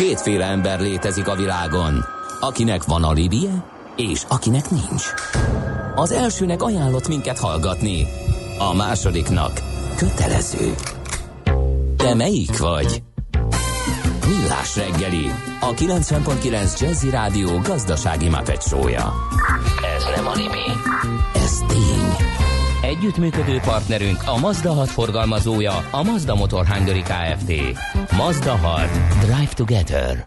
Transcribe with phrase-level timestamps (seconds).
[0.00, 2.04] Kétféle ember létezik a világon,
[2.40, 3.64] akinek van alibije,
[3.96, 5.04] és akinek nincs.
[5.94, 8.06] Az elsőnek ajánlott minket hallgatni,
[8.58, 9.60] a másodiknak
[9.96, 10.74] kötelező.
[11.96, 13.02] Te melyik vagy?
[14.26, 15.30] Millás reggeli,
[15.60, 19.12] a 90.9 Jazzy Rádió gazdasági mapetsója.
[19.96, 20.66] Ez nem animi,
[21.34, 22.26] ez tény.
[22.82, 27.52] Együttműködő partnerünk a Mazda 6 forgalmazója, a Mazda Motor Hungary Kft.
[28.16, 28.88] Mazda 6.
[29.20, 30.24] Drive Together.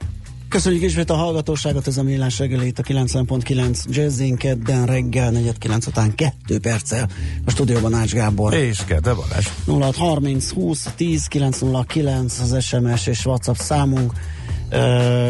[0.50, 5.88] Köszönjük ismét a hallgatóságot, ez a Millás reggeli itt a 90.9 Jazzin kedden reggel 49
[5.88, 7.10] után 2 perccel
[7.46, 8.54] a stúdióban Ács Gábor.
[8.54, 9.48] És Kede Balázs.
[9.66, 14.14] 0630 20 10 909 az SMS és WhatsApp számunk.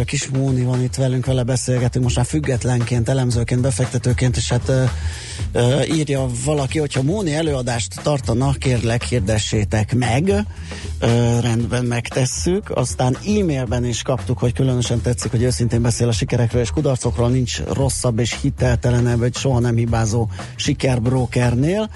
[0.06, 4.72] Kis Móni van itt velünk, vele beszélgetünk most már függetlenként, elemzőként, befektetőként, és hát
[5.92, 10.46] írja valaki, hogyha Móni előadást tartana, kérlek hirdessétek meg,
[11.42, 16.72] rendben megtesszük, aztán e-mailben is kaptuk, hogy különösen tetszik, hogy őszintén beszél a sikerekről és
[16.72, 21.90] kudarcokról, nincs rosszabb és hiteltelenebb, vagy soha nem hibázó sikerbrókernél.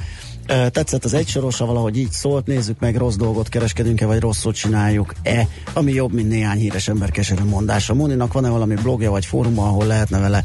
[0.47, 5.93] Tetszett az egysorosa, valahogy így szólt, nézzük meg, rossz dolgot kereskedünk-e, vagy rosszot csináljuk-e, ami
[5.93, 7.93] jobb, mint néhány híres ember keserű mondása.
[7.93, 10.43] Muninak van-e valami blogja vagy fóruma, ahol lehetne vele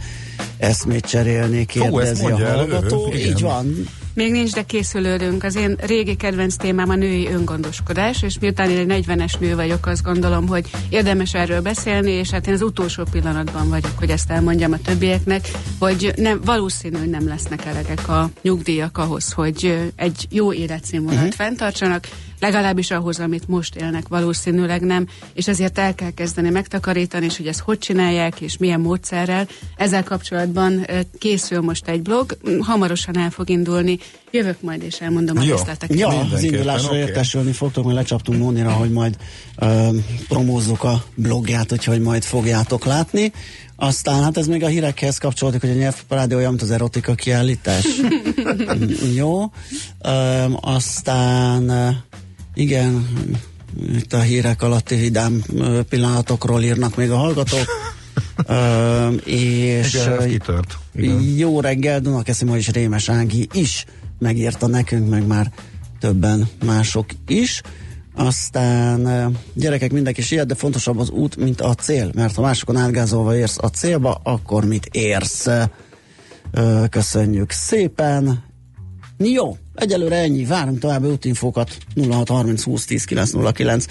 [0.59, 3.13] eszmét cserélni, kérdezi Hú, a hallgató.
[3.15, 3.75] Így van,
[4.15, 5.45] még nincs, de készülődünk.
[5.45, 9.87] Az én régi kedvenc témám a női öngondoskodás, és miután én egy 40-es nő vagyok,
[9.87, 14.31] azt gondolom, hogy érdemes erről beszélni, és hát én az utolsó pillanatban vagyok, hogy ezt
[14.31, 20.27] elmondjam a többieknek, hogy nem, valószínű, hogy nem lesznek elegek a nyugdíjak ahhoz, hogy egy
[20.31, 21.37] jó életszínvonalat uh-huh.
[21.37, 22.09] fenntartsanak,
[22.43, 27.47] legalábbis ahhoz, amit most élnek, valószínűleg nem, és ezért el kell kezdeni megtakarítani, és hogy
[27.47, 29.49] ezt hogy csinálják, és milyen módszerrel.
[29.77, 30.87] Ezzel kapcsolatban
[31.19, 33.99] készül most egy blog, hamarosan el fog indulni,
[34.31, 35.99] jövök majd és elmondom a részleteket.
[35.99, 36.99] Ja, az indulásra okay.
[36.99, 39.17] értesülni fogtok, mert lecsaptunk Mónira, hogy majd
[39.57, 39.89] ö,
[40.29, 43.33] promózzuk a blogját, úgyhogy majd fogjátok látni.
[43.77, 47.87] Aztán hát ez még a hírekhez kapcsolódik, hogy a nyelvparádi olyan, mint az erotika kiállítás.
[49.15, 49.51] Jó.
[50.01, 51.71] Ö, aztán
[52.55, 53.09] igen,
[53.95, 55.43] itt a hírek alatti vidám
[55.89, 57.65] pillanatokról írnak még a hallgatók.
[58.49, 60.65] Uh, és Igen,
[60.95, 61.21] Igen.
[61.21, 63.85] jó reggel, Dunakeszima és Rémes Ági is
[64.19, 65.53] megírta nekünk, meg már
[66.01, 67.63] többen mások is.
[68.15, 73.37] Aztán gyerekek, mindenki siet, de fontosabb az út, mint a cél, mert ha másokon átgázolva
[73.37, 75.49] érsz a célba, akkor mit érsz?
[76.91, 78.45] Köszönjük szépen!
[79.19, 81.77] Jó, Egyelőre ennyi, várunk további útinfókat
[82.11, 83.87] 0630 20 10 909.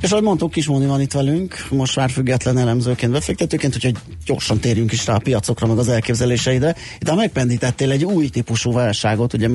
[0.00, 3.96] És ahogy mondtuk, Kismóni van itt velünk, most már független elemzőként, befektetőként, úgyhogy
[4.26, 6.74] gyorsan térjünk is rá a piacokra, meg az elképzeléseidre.
[7.00, 9.48] Itt a megpendítettél egy új típusú válságot, ugye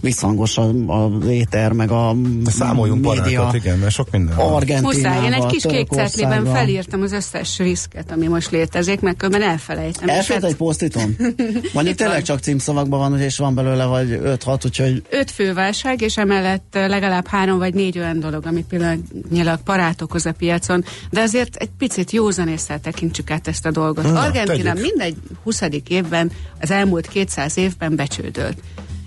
[0.00, 4.64] visszhangos a, a éter, meg a számoljunk média, barátot, igen, mert sok minden van.
[4.82, 9.48] Muszáj, én egy kis kék cetlében felírtam az összes riszket, ami most létezik, meg különben
[9.48, 10.08] elfelejtem.
[10.08, 11.16] Elfelejt egy posztiton?
[11.74, 16.66] Mondjuk tényleg csak címszavakban van, és van belőle vagy 5-6, úgyhogy öt főválság, és emellett
[16.70, 21.70] legalább három vagy négy olyan dolog, ami pillanatnyilag parát okoz a piacon, de azért egy
[21.78, 24.04] picit józanésszel tekintsük át ezt a dolgot.
[24.04, 24.86] Na, Argentina tegyük.
[24.86, 25.62] mindegy 20.
[25.88, 28.58] évben, az elmúlt 200 évben becsődölt.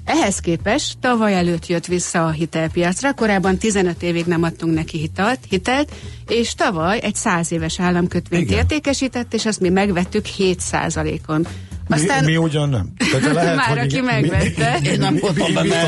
[0.06, 5.40] Ehhez képest tavaly előtt jött vissza a hitelpiacra, korábban 15 évig nem adtunk neki hitelt,
[5.50, 5.91] hitelt
[6.28, 8.57] és tavaly egy 100 éves államkötvényt Igen.
[8.57, 10.62] értékesített, és azt mi megvettük 7
[11.28, 11.47] on
[11.90, 12.24] aztán...
[12.24, 12.94] Mi, mi ugyan nem.
[13.12, 14.80] Tehát lehet, Már hogy aki megvette.
[14.84, 15.88] Én nem voltam benne.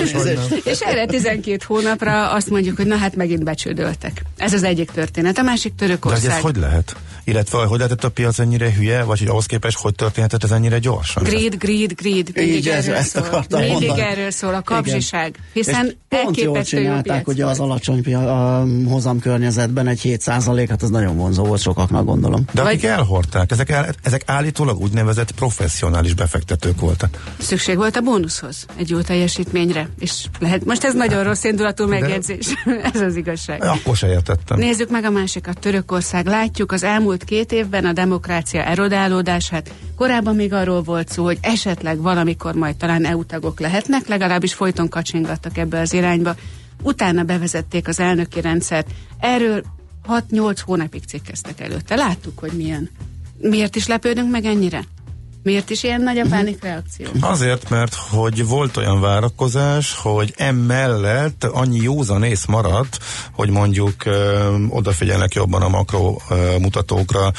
[0.63, 4.21] És erre 12 hónapra azt mondjuk, hogy na hát megint becsődöltek.
[4.37, 5.37] Ez az egyik történet.
[5.37, 6.29] A másik Törökország.
[6.29, 6.95] De ez hogy lehet?
[7.23, 10.79] Illetve hogy lehetett a piac ennyire hülye, vagy hogy ahhoz képest hogy történhetett ez ennyire
[10.79, 11.23] gyorsan?
[11.23, 12.29] Greed, greed, greed.
[12.33, 14.09] Mindig Így ez, ezt akartam Mindig mondani.
[14.09, 15.35] erről szól a kapzsiság.
[15.53, 20.89] Hiszen és pont jól csinálták, hogy az alacsony a hozam környezetben egy 7 hát az
[20.89, 22.43] nagyon vonzó volt sokaknak gondolom.
[22.53, 22.89] De akik vagy...
[22.89, 27.33] elhordták, ezek, el, ezek állítólag úgynevezett professzionális befektetők voltak.
[27.39, 29.89] Szükség volt a bónuszhoz, egy jó teljesítményre.
[29.99, 32.47] És lehet, most ez nagyon rossz indulatú megjegyzés.
[32.93, 33.63] ez az igazság.
[33.63, 34.57] Akkor se értettem.
[34.57, 35.59] Nézzük meg a másikat.
[35.59, 36.25] Törökország.
[36.25, 39.73] Látjuk az elmúlt elmúlt két évben a demokrácia erodálódását.
[39.95, 44.89] Korábban még arról volt szó, hogy esetleg valamikor majd talán EU tagok lehetnek, legalábbis folyton
[44.89, 46.35] kacsingattak ebbe az irányba.
[46.83, 48.87] Utána bevezették az elnöki rendszert.
[49.19, 49.63] Erről
[50.07, 51.95] 6-8 hónapig cikkeztek előtte.
[51.95, 52.89] Láttuk, hogy milyen.
[53.37, 54.83] Miért is lepődünk meg ennyire?
[55.43, 56.31] Miért is ilyen nagy a mhm.
[56.31, 57.07] pánikreakció?
[57.19, 62.97] Azért, mert hogy volt olyan várakozás, hogy emellett annyi józanész maradt,
[63.31, 67.31] hogy mondjuk ö, odafigyelnek jobban a makro ö, mutatókra.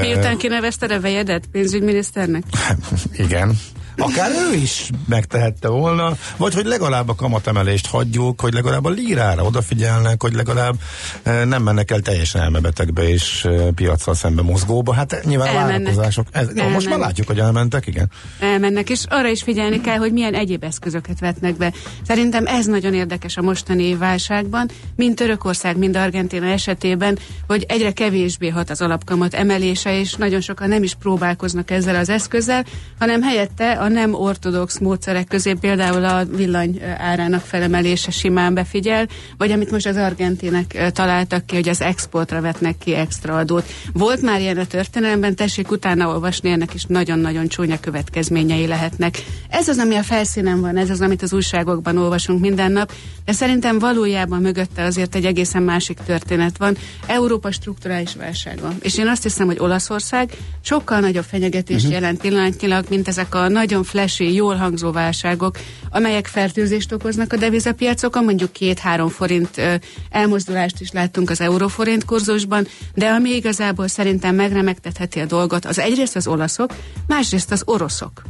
[0.00, 2.42] Miután kinevezted a vejedet pénzügyminiszternek?
[3.16, 3.58] Igen.
[3.96, 9.42] Akár ő is megtehette volna, vagy hogy legalább a kamatemelést hagyjuk, hogy legalább a lírára
[9.42, 10.74] odafigyelnek, hogy legalább
[11.22, 14.94] e, nem mennek el teljesen elmebetegbe és e, piacsal szembe mozgóba.
[14.94, 15.70] Hát nyilván elmennek.
[15.70, 16.26] várakozások.
[16.30, 18.10] Ez, jó, most már látjuk, hogy elmentek, igen.
[18.40, 21.72] Elmennek, és arra is figyelni kell, hogy milyen egyéb eszközöket vetnek be.
[22.06, 28.48] Szerintem ez nagyon érdekes a mostani válságban, mind Törökország, mind Argentina esetében, hogy egyre kevésbé
[28.48, 32.64] hat az alapkamat emelése, és nagyon sokan nem is próbálkoznak ezzel az eszközzel,
[32.98, 39.50] hanem helyette a nem ortodox módszerek közé például a villany árának felemelése simán befigyel, vagy
[39.50, 43.66] amit most az argentinek találtak ki, hogy az exportra vetnek ki extra adót.
[43.92, 49.22] Volt már ilyen a történelemben, tessék utána olvasni, ennek is nagyon-nagyon csúnya következményei lehetnek.
[49.48, 52.92] Ez az, ami a felszínen van, ez az, amit az újságokban olvasunk minden nap,
[53.24, 56.76] de szerintem valójában mögötte azért egy egészen másik történet van.
[57.06, 58.72] Európa strukturális válsága.
[58.80, 62.00] És én azt hiszem, hogy Olaszország sokkal nagyobb fenyegetést uh-huh.
[62.00, 65.58] jelent pillanatnyilag, mint ezek a nagyon flashy, jól hangzó válságok,
[65.90, 69.80] amelyek fertőzést okoznak a devizapiacokon, mondjuk két-három forint
[70.10, 76.16] elmozdulást is láttunk az euróforint kurzusban, de ami igazából szerintem megremegtetheti a dolgot, az egyrészt
[76.16, 76.74] az olaszok,
[77.06, 78.22] másrészt az oroszok.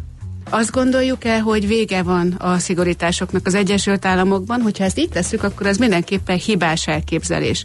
[0.51, 5.43] Azt gondoljuk el, hogy vége van a szigorításoknak az Egyesült Államokban, hogyha ezt így tesszük,
[5.43, 7.65] akkor az mindenképpen hibás elképzelés.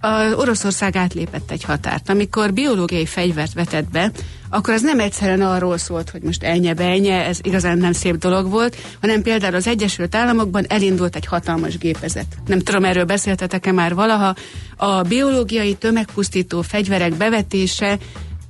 [0.00, 2.08] A Oroszország átlépett egy határt.
[2.08, 4.10] Amikor biológiai fegyvert vetett be,
[4.50, 8.50] akkor az nem egyszerűen arról szólt, hogy most elnye benye, ez igazán nem szép dolog
[8.50, 12.26] volt, hanem például az Egyesült Államokban elindult egy hatalmas gépezet.
[12.46, 14.34] Nem tudom, erről beszéltetek-e már valaha.
[14.76, 17.98] A biológiai tömegpusztító fegyverek bevetése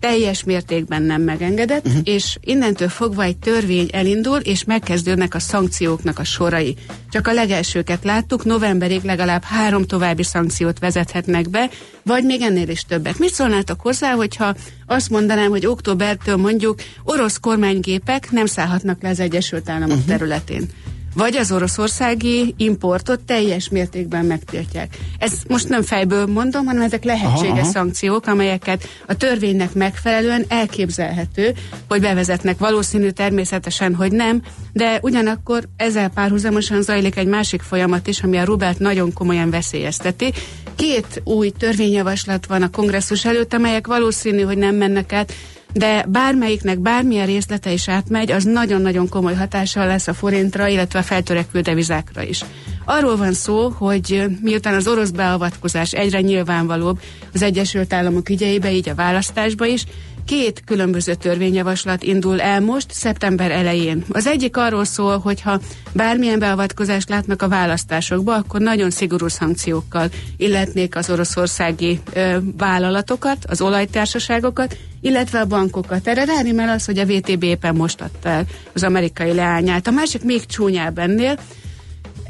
[0.01, 2.01] teljes mértékben nem megengedett, uh-huh.
[2.05, 6.77] és innentől fogva egy törvény elindul, és megkezdődnek a szankcióknak a sorai.
[7.11, 11.71] Csak a legelsőket láttuk, novemberig legalább három további szankciót vezethetnek be,
[12.03, 13.19] vagy még ennél is többet.
[13.19, 14.55] Mit szólnátok hozzá, hogyha
[14.87, 20.07] azt mondanám, hogy októbertől mondjuk orosz kormánygépek nem szállhatnak le az Egyesült Államok uh-huh.
[20.07, 20.69] területén?
[21.15, 24.97] Vagy az oroszországi importot teljes mértékben megtiltják.
[25.19, 27.71] Ez most nem fejből mondom, hanem ezek lehetséges aha, aha.
[27.71, 31.55] szankciók, amelyeket a törvénynek megfelelően elképzelhető,
[31.89, 32.59] hogy bevezetnek.
[32.59, 34.43] Valószínű természetesen, hogy nem,
[34.73, 40.33] de ugyanakkor ezzel párhuzamosan zajlik egy másik folyamat is, ami a Rubelt nagyon komolyan veszélyezteti.
[40.77, 45.33] Két új törvényjavaslat van a kongresszus előtt, amelyek valószínű, hogy nem mennek át
[45.73, 51.03] de bármelyiknek bármilyen részlete is átmegy, az nagyon-nagyon komoly hatással lesz a forintra, illetve a
[51.03, 52.45] feltörekvő devizákra is.
[52.85, 57.01] Arról van szó, hogy miután az orosz beavatkozás egyre nyilvánvalóbb
[57.35, 59.85] az Egyesült Államok ügyeibe, így a választásba is,
[60.25, 64.05] két különböző törvényjavaslat indul el most, szeptember elején.
[64.09, 65.61] Az egyik arról szól, hogy ha
[65.93, 73.61] bármilyen beavatkozást látnak a választásokba, akkor nagyon szigorú szankciókkal illetnék az oroszországi ö, vállalatokat, az
[73.61, 76.09] olajtársaságokat, illetve a bankokat.
[76.09, 79.87] Erre rárimel az, hogy a VTB éppen most adta el az amerikai leányát.
[79.87, 81.39] A másik még csúnyább ennél,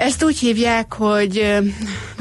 [0.01, 1.59] ezt úgy hívják, hogy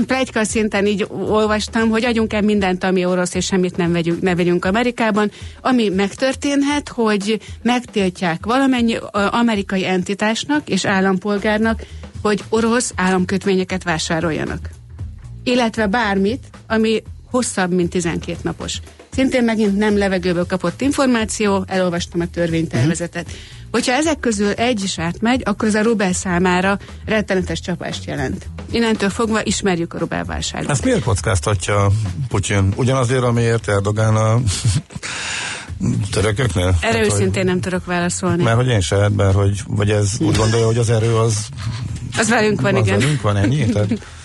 [0.05, 4.35] plegyka szinten így olvastam, hogy adjunk el mindent, ami orosz, és semmit nem vegyünk, ne
[4.35, 5.31] vegyünk Amerikában.
[5.61, 11.85] Ami megtörténhet, hogy megtiltják valamennyi amerikai entitásnak és állampolgárnak,
[12.21, 14.69] hogy orosz államkötvényeket vásároljanak.
[15.43, 18.79] Illetve bármit, ami hosszabb, mint 12 napos.
[19.09, 23.25] Szintén megint nem levegőből kapott információ, elolvastam a törvénytervezetet.
[23.25, 23.58] Uh-huh.
[23.71, 28.45] Hogyha ezek közül egy is átmegy, akkor az a rubel számára rettenetes csapást jelent.
[28.71, 30.69] Innentől fogva ismerjük a rubel válságot.
[30.69, 31.91] Ezt miért kockáztatja
[32.27, 32.73] Putyin?
[32.75, 34.39] Ugyanazért, amiért Erdogán a
[36.11, 36.75] törököknél?
[36.81, 38.43] Erre hát, őszintén nem tudok válaszolni.
[38.43, 41.47] Mert hogy én se, mert hogy, vagy ez úgy gondolja, hogy az erő az...
[42.17, 42.99] Az velünk van, az igen.
[42.99, 43.65] velünk van, ennyi?
[43.65, 43.89] Tehát,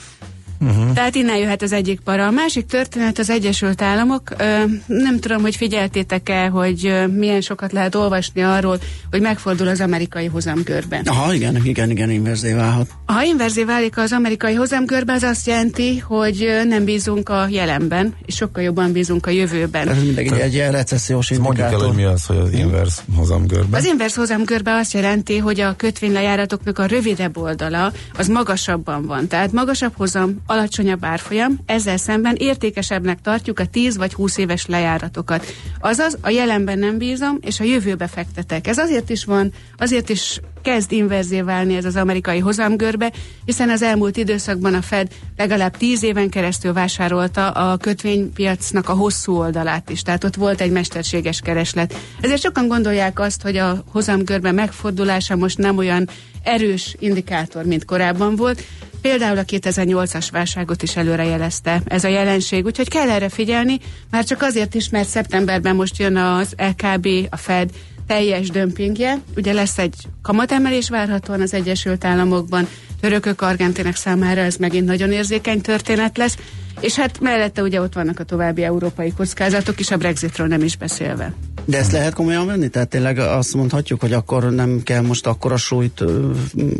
[0.65, 0.93] Uh-huh.
[0.93, 2.27] Tehát innen jöhet az egyik para.
[2.27, 4.23] A másik történet az Egyesült Államok.
[4.39, 8.79] Ö, nem tudom, hogy figyeltétek-e, hogy ö, milyen sokat lehet olvasni arról,
[9.11, 11.01] hogy megfordul az amerikai hozamkörbe.
[11.05, 12.89] Aha, igen, igen, igen, inverzé válhat.
[13.07, 18.35] Ha inverzé válik az amerikai hozamkörbe, az azt jelenti, hogy nem bízunk a jelenben, és
[18.35, 19.89] sokkal jobban bízunk a jövőben.
[19.89, 21.71] Ez mindegy egy ilyen recessziós indikátor.
[21.71, 23.77] Mondjuk el, hogy mi az, hogy az inverse hozamkörbe.
[23.77, 29.27] Az inverse hozamkörbe azt jelenti, hogy a kötvénylejáratoknak a rövidebb oldala az magasabban van.
[29.27, 35.47] Tehát magasabb hozam, alacsonyabb árfolyam, ezzel szemben értékesebbnek tartjuk a 10 vagy 20 éves lejáratokat.
[35.81, 38.67] Azaz a jelenben nem bízom, és a jövőbe fektetek.
[38.67, 43.13] Ez azért is van, azért is kezd inverzé válni ez az amerikai hozamgörbe,
[43.45, 49.37] hiszen az elmúlt időszakban a Fed legalább 10 éven keresztül vásárolta a kötvénypiacnak a hosszú
[49.37, 51.95] oldalát is, tehát ott volt egy mesterséges kereslet.
[52.21, 56.09] Ezért sokan gondolják azt, hogy a hozamgörbe megfordulása most nem olyan
[56.43, 58.63] erős indikátor, mint korábban volt,
[59.05, 63.79] Például a 2008-as válságot is előrejelezte ez a jelenség, úgyhogy kell erre figyelni,
[64.11, 67.71] már csak azért is, mert szeptemberben most jön az LKB, a Fed,
[68.07, 69.19] teljes dömpingje.
[69.37, 72.69] Ugye lesz egy kamatemelés várhatóan az Egyesült Államokban,
[73.01, 76.37] törökök, argentinek számára ez megint nagyon érzékeny történet lesz,
[76.81, 80.77] és hát mellette ugye ott vannak a további európai kockázatok is, a Brexitről nem is
[80.77, 81.35] beszélve.
[81.65, 82.69] De ezt lehet komolyan venni?
[82.69, 86.05] Tehát tényleg azt mondhatjuk, hogy akkor nem kell most akkora súlyt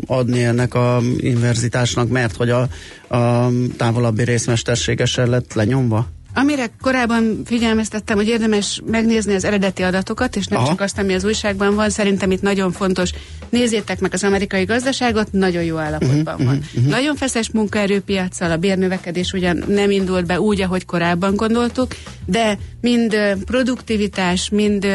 [0.07, 2.67] adni ennek a inverzitásnak, mert hogy a,
[3.15, 6.07] a távolabbi részmesterségesen lett lenyomva?
[6.37, 10.67] Amire korábban figyelmeztettem, hogy érdemes megnézni az eredeti adatokat, és nem Aha.
[10.67, 13.09] csak azt, ami az újságban van, szerintem itt nagyon fontos.
[13.49, 16.63] Nézzétek meg az amerikai gazdaságot, nagyon jó állapotban uh-huh, van.
[16.75, 16.89] Uh-huh.
[16.89, 23.17] Nagyon feszes munkaerőpiacsal, a bérnövekedés ugyan nem indult be úgy, ahogy korábban gondoltuk, de mind
[23.45, 24.87] produktivitás, mind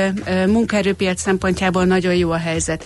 [0.46, 2.84] munkaerőpiac szempontjából nagyon jó a helyzet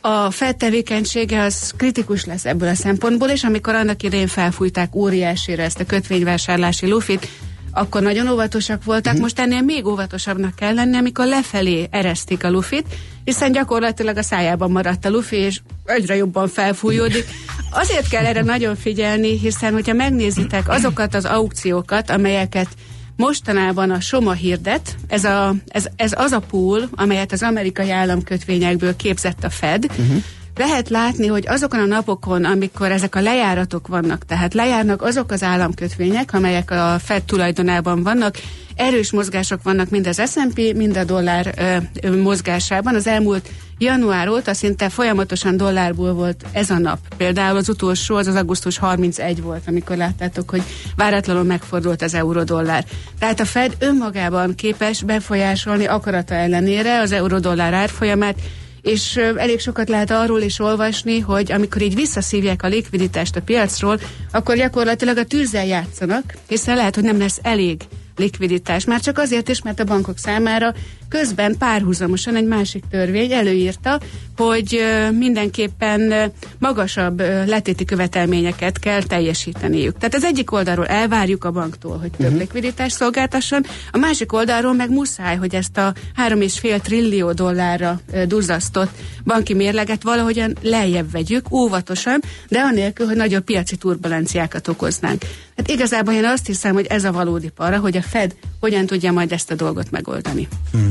[0.00, 5.62] a Fed tevékenysége az kritikus lesz ebből a szempontból, és amikor annak idején felfújták óriásira
[5.62, 7.28] ezt a kötvényvásárlási lufit,
[7.72, 9.20] akkor nagyon óvatosak voltak, mm.
[9.20, 12.84] most ennél még óvatosabbnak kell lenni, amikor lefelé eresztik a lufit,
[13.24, 17.24] hiszen gyakorlatilag a szájában maradt a lufi, és egyre jobban felfújódik.
[17.70, 22.68] Azért kell erre nagyon figyelni, hiszen hogyha megnézitek azokat az aukciókat, amelyeket
[23.16, 28.96] mostanában a Soma hirdet, ez, a, ez, ez az a pool, amelyet az amerikai államkötvényekből
[28.96, 30.22] képzett a Fed, uh-huh
[30.60, 35.42] lehet látni, hogy azokon a napokon, amikor ezek a lejáratok vannak, tehát lejárnak azok az
[35.42, 38.34] államkötvények, amelyek a Fed tulajdonában vannak,
[38.76, 41.54] erős mozgások vannak mind az S&P, mind a dollár
[42.02, 42.94] ö, mozgásában.
[42.94, 43.48] Az elmúlt
[43.78, 46.98] január óta szinte folyamatosan dollárból volt ez a nap.
[47.16, 50.62] Például az utolsó, az az augusztus 31 volt, amikor láttátok, hogy
[50.96, 52.84] váratlanul megfordult az euró-dollár.
[53.18, 58.36] Tehát a Fed önmagában képes befolyásolni akarata ellenére az euró-dollár árfolyamát,
[58.82, 64.00] és elég sokat lehet arról is olvasni, hogy amikor így visszaszívják a likviditást a piacról,
[64.32, 67.82] akkor gyakorlatilag a tűzzel játszanak, hiszen lehet, hogy nem lesz elég
[68.16, 68.84] likviditás.
[68.84, 70.74] Már csak azért is, mert a bankok számára
[71.10, 74.00] közben párhuzamosan egy másik törvény előírta,
[74.36, 74.80] hogy
[75.18, 79.98] mindenképpen magasabb letéti követelményeket kell teljesíteniük.
[79.98, 82.38] Tehát az egyik oldalról elvárjuk a banktól, hogy több uh-huh.
[82.38, 85.94] likviditást szolgáltasson, a másik oldalról meg muszáj, hogy ezt a
[86.28, 88.90] 3,5 trillió dollárra duzzasztott
[89.24, 95.22] banki mérleget valahogyan lejjebb vegyük, óvatosan, de anélkül, hogy nagyobb piaci turbulenciákat okoznánk.
[95.56, 99.12] Hát igazából én azt hiszem, hogy ez a valódi para, hogy a Fed hogyan tudja
[99.12, 100.48] majd ezt a dolgot megoldani.
[100.72, 100.88] Hmm.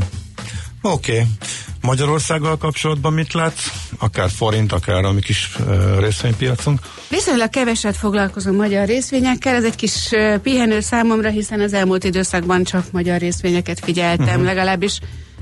[0.82, 1.12] Oké.
[1.12, 1.26] Okay.
[1.82, 3.68] Magyarországgal kapcsolatban mit látsz?
[4.00, 6.80] Akár forint, akár a mi kis uh, részvénypiacunk?
[7.10, 12.64] Viszonylag keveset foglalkozom magyar részvényekkel, ez egy kis uh, pihenő számomra, hiszen az elmúlt időszakban
[12.64, 14.44] csak magyar részvényeket figyeltem, uh-huh.
[14.44, 15.00] legalábbis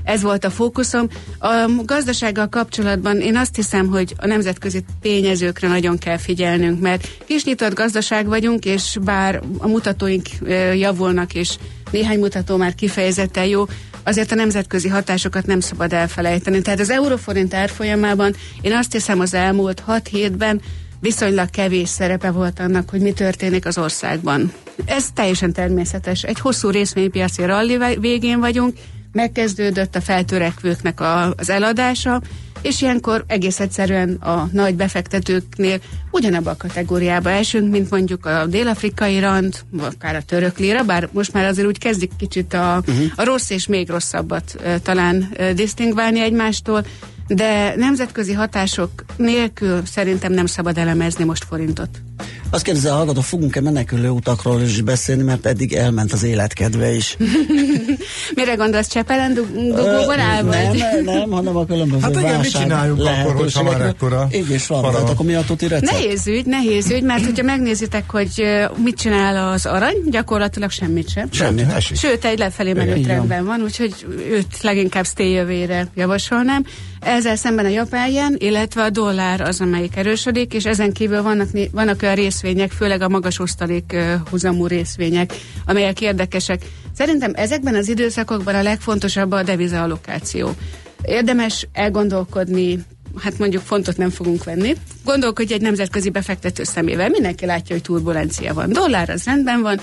[0.08, 1.08] ez volt a fókuszom.
[1.38, 7.44] A gazdasággal kapcsolatban én azt hiszem, hogy a nemzetközi tényezőkre nagyon kell figyelnünk, mert kis
[7.44, 10.26] nyitott gazdaság vagyunk, és bár a mutatóink
[10.74, 11.56] javulnak, és
[11.90, 13.64] néhány mutató már kifejezetten jó,
[14.08, 16.62] azért a nemzetközi hatásokat nem szabad elfelejteni.
[16.62, 20.60] Tehát az euróforint árfolyamában én azt hiszem az elmúlt 6 hétben
[21.00, 24.52] viszonylag kevés szerepe volt annak, hogy mi történik az országban.
[24.84, 26.22] Ez teljesen természetes.
[26.22, 28.76] Egy hosszú részvénypiaci ralli végén vagyunk,
[29.12, 32.22] megkezdődött a feltörekvőknek a, az eladása,
[32.62, 39.18] és ilyenkor egész egyszerűen a nagy befektetőknél ugyanabba a kategóriába esünk, mint mondjuk a dél-afrikai
[39.18, 43.06] rand, vagy akár a török lira, bár most már azért úgy kezdik kicsit a, uh-huh.
[43.16, 46.84] a rossz és még rosszabbat uh, talán uh, disztingválni egymástól,
[47.28, 51.88] de nemzetközi hatások nélkül szerintem nem szabad elemezni most forintot.
[52.50, 57.16] Azt kérdezi a hallgató, fogunk-e menekülő utakról is beszélni, mert eddig elment az életkedve is.
[58.34, 63.00] Mire gondolsz, Csepelen dugóban áll Nem, nem, nem, hanem a különböző Hát igen, mit csináljunk
[63.00, 65.92] akkor, hogyha már ekkora Így is van, tehát akkor mi a tuti recept?
[65.92, 68.42] Nehéz ügy, nehéz ügy, mert hogyha megnézitek, hogy
[68.84, 71.28] mit csinál az arany, gyakorlatilag semmit sem.
[71.32, 71.62] Semmi,
[71.94, 76.64] Sőt, egy lefelé menő trendben van, úgyhogy őt leginkább stay jövőre javasolnám.
[77.00, 82.02] Ezzel szemben a japán illetve a dollár az, amelyik erősödik, és ezen kívül vannak, vannak
[82.02, 83.96] olyan részvények, főleg a magas osztalék
[84.30, 85.34] huzamú részvények,
[85.66, 86.62] amelyek érdekesek.
[86.94, 90.50] Szerintem ezekben az időszakokban a legfontosabb a devizaallokáció.
[91.02, 92.78] Érdemes elgondolkodni
[93.22, 94.76] hát mondjuk fontot nem fogunk venni.
[95.04, 97.08] Gondolkodj egy nemzetközi befektető szemével.
[97.08, 98.72] Mindenki látja, hogy turbulencia van.
[98.72, 99.80] Dollár az rendben van,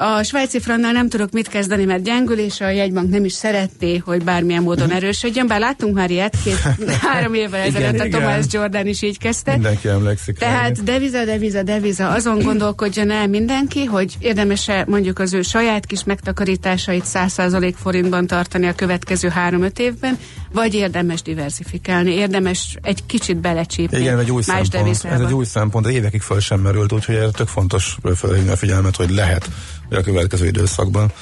[0.00, 3.96] a svájci frannál nem tudok mit kezdeni, mert gyengül, és a jegybank nem is szeretné,
[3.96, 4.96] hogy bármilyen módon mhm.
[4.96, 6.58] erősödjön, bár láttunk már ilyet, két,
[7.08, 9.52] három évvel ezelőtt a Thomas Jordan is így kezdte.
[9.52, 10.38] Mindenki emlékszik.
[10.38, 10.82] Tehát rá.
[10.84, 17.04] deviza, deviza, deviza, azon gondolkodjon el mindenki, hogy érdemes-e mondjuk az ő saját kis megtakarításait
[17.06, 20.18] 100% forintban tartani a következő három-öt évben,
[20.52, 25.44] vagy érdemes diversifikálni, érdemes egy kicsit belecsípni Igen, egy új más szempont, Ez egy új
[25.44, 29.50] szempont, de évekig föl sem merült, úgyhogy ez tök fontos felhívni a figyelmet, hogy lehet
[29.90, 31.12] a következő időszakban.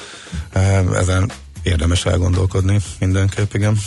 [0.95, 1.31] Ezen
[1.63, 3.79] érdemes elgondolkodni mindenképp, igen.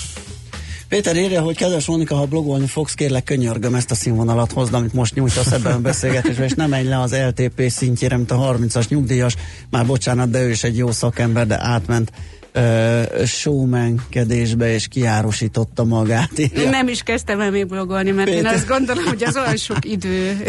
[0.91, 4.93] Péter írja, hogy kedves Monika, ha blogolni fogsz, kérlek könyörgöm ezt a színvonalat hozd, amit
[4.93, 8.88] most nyújtasz ebben a beszélgetésben, és nem menj le az LTP szintjére, mint a 30-as
[8.88, 9.36] nyugdíjas.
[9.69, 12.12] Már bocsánat, de ő is egy jó szakember, de átment
[12.55, 16.38] uh, showmankedésbe, és kiárosította magát.
[16.38, 18.51] Én nem is kezdtem el még blogolni, mert Péter.
[18.51, 20.41] én azt gondolom, hogy az olyan sok idő.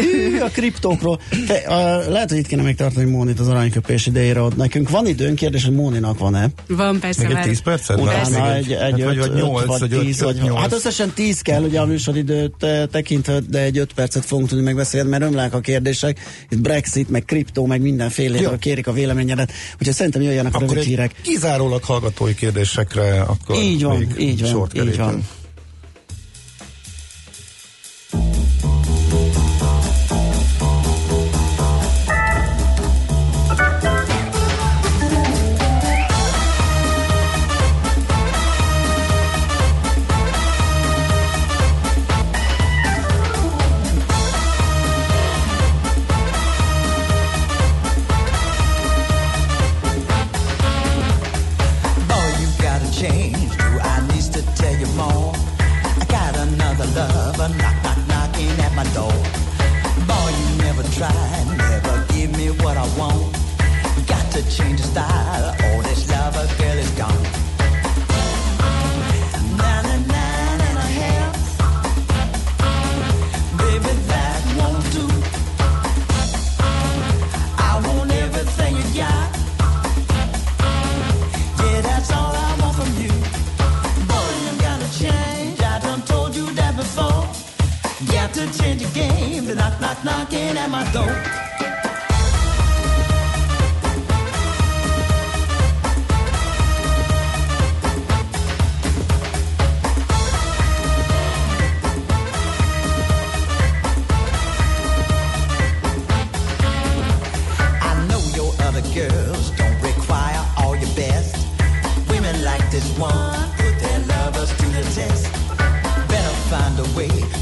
[0.45, 1.19] a kriptókról.
[1.47, 4.89] Te, uh, lehet, hogy itt kéne még tartani Mónit az aranyköpés idejére ott nekünk.
[4.89, 6.47] Van időn, kérdés, hogy Móninak van-e?
[6.67, 7.27] Van, persze.
[7.27, 7.99] Még egy 10 percet?
[7.99, 11.63] Utána egy, egy, hát, öt, vagy, 8, vagy, 10, vagy, vagy Hát összesen 10 kell,
[11.63, 16.19] ugye a műsoridőt tekintve, de egy 5 percet fogunk tudni megbeszélni, mert ömlák a kérdések.
[16.49, 19.51] Itt Brexit, meg kriptó, meg mindenféle kérik a véleményedet.
[19.79, 21.11] Úgyhogy szerintem jöjjenek a rövid hírek.
[21.21, 25.27] Kizárólag hallgatói kérdésekre akkor így van, így van, így van.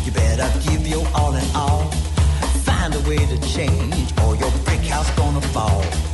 [0.05, 1.83] You better give your all in all.
[2.63, 6.11] Find a way to change, or your brick house gonna fall.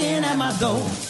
[0.00, 1.09] knocking at my door.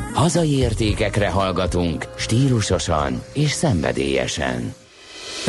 [0.13, 4.73] Hazai értékekre hallgatunk, stílusosan és szenvedélyesen.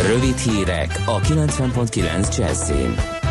[0.09, 3.22] Rövid hírek a 90.9 Jazzin.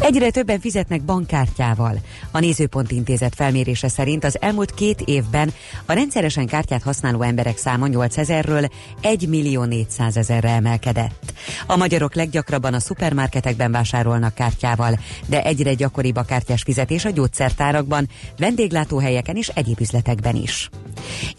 [0.00, 1.98] Egyre többen fizetnek bankkártyával.
[2.30, 5.52] A Nézőpont Intézet felmérése szerint az elmúlt két évben
[5.86, 8.68] a rendszeresen kártyát használó emberek száma 8 ezerről
[9.00, 11.32] 1 millió 400 ezerre emelkedett.
[11.66, 18.08] A magyarok leggyakrabban a szupermarketekben vásárolnak kártyával, de egyre gyakoribb a kártyás fizetés a gyógyszertárakban,
[18.38, 20.70] vendéglátóhelyeken és egyéb üzletekben is.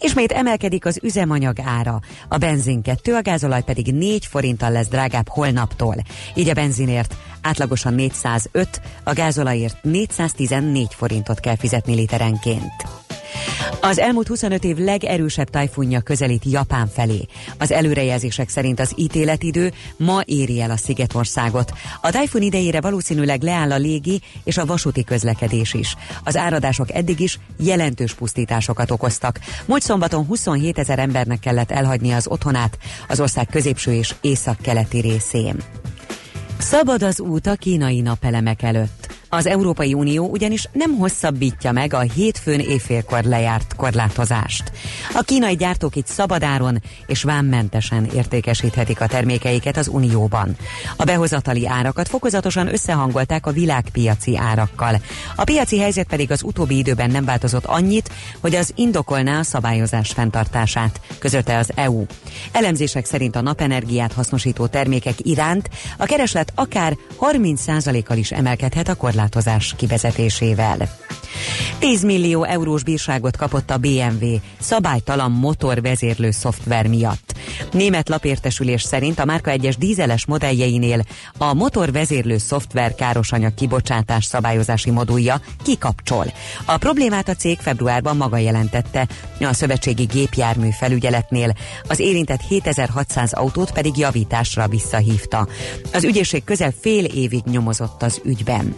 [0.00, 5.28] Ismét emelkedik az üzemanyag ára, a benzin 2, a gázolaj pedig 4 forinttal lesz drágább
[5.28, 5.94] holnaptól.
[6.34, 13.02] Így a benzinért átlagosan 405, a gázolajért 414 forintot kell fizetni literenként.
[13.80, 17.26] Az elmúlt 25 év legerősebb tajfunja közelít Japán felé.
[17.58, 21.72] Az előrejelzések szerint az ítéletidő ma éri el a Szigetországot.
[22.00, 25.96] A tajfun idejére valószínűleg leáll a légi és a vasúti közlekedés is.
[26.24, 29.38] Az áradások eddig is jelentős pusztításokat okoztak.
[29.66, 32.78] Múlt szombaton 27 ezer embernek kellett elhagyni az otthonát
[33.08, 35.56] az ország középső és észak-keleti részén.
[36.62, 39.21] Szabad az út a kínai napelemek előtt.
[39.34, 44.72] Az Európai Unió ugyanis nem hosszabbítja meg a hétfőn éjfélkor lejárt korlátozást.
[45.14, 50.56] A kínai gyártók itt szabadáron és vámmentesen értékesíthetik a termékeiket az Unióban.
[50.96, 55.00] A behozatali árakat fokozatosan összehangolták a világpiaci árakkal.
[55.36, 60.10] A piaci helyzet pedig az utóbbi időben nem változott annyit, hogy az indokolná a szabályozás
[60.10, 62.04] fenntartását, közölte az EU.
[62.52, 69.20] Elemzések szerint a napenergiát hasznosító termékek iránt a kereslet akár 30%-kal is emelkedhet a korlátozás
[69.22, 70.88] korlátozás kivezetésével.
[71.78, 77.34] 10 millió eurós bírságot kapott a BMW szabálytalan motorvezérlő szoftver miatt.
[77.72, 81.04] Német lapértesülés szerint a márka egyes dízeles modelljeinél
[81.38, 86.32] a motorvezérlő szoftver károsanyag kibocsátás szabályozási modulja kikapcsol.
[86.64, 89.08] A problémát a cég februárban maga jelentette,
[89.40, 91.54] a szövetségi gépjármű felügyeletnél
[91.88, 95.48] az érintett 7600 autót pedig javításra visszahívta.
[95.92, 98.74] Az ügyészség közel fél évig nyomozott az ügyben.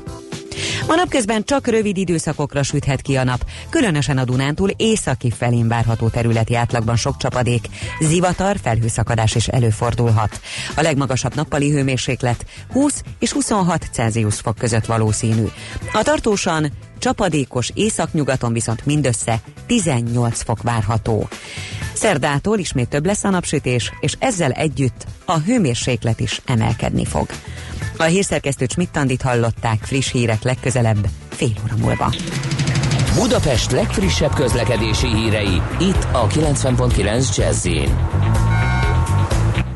[0.87, 6.09] Ma napközben csak rövid időszakokra süthet ki a nap, különösen a Dunántúl északi felén várható
[6.09, 7.67] területi átlagban sok csapadék,
[8.01, 10.41] zivatar, felhőszakadás is előfordulhat.
[10.77, 15.45] A legmagasabb nappali hőmérséklet 20 és 26 Celsius fok között valószínű.
[15.93, 16.73] A tartósan
[17.05, 21.29] csapadékos északnyugaton viszont mindössze 18 fok várható.
[21.95, 27.27] Szerdától ismét több lesz a napsütés, és ezzel együtt a hőmérséklet is emelkedni fog.
[27.97, 32.15] A hírszerkesztő Csmittandit hallották friss hírek legközelebb fél óra múlva.
[33.15, 37.67] Budapest legfrissebb közlekedési hírei itt a 90.9 jazz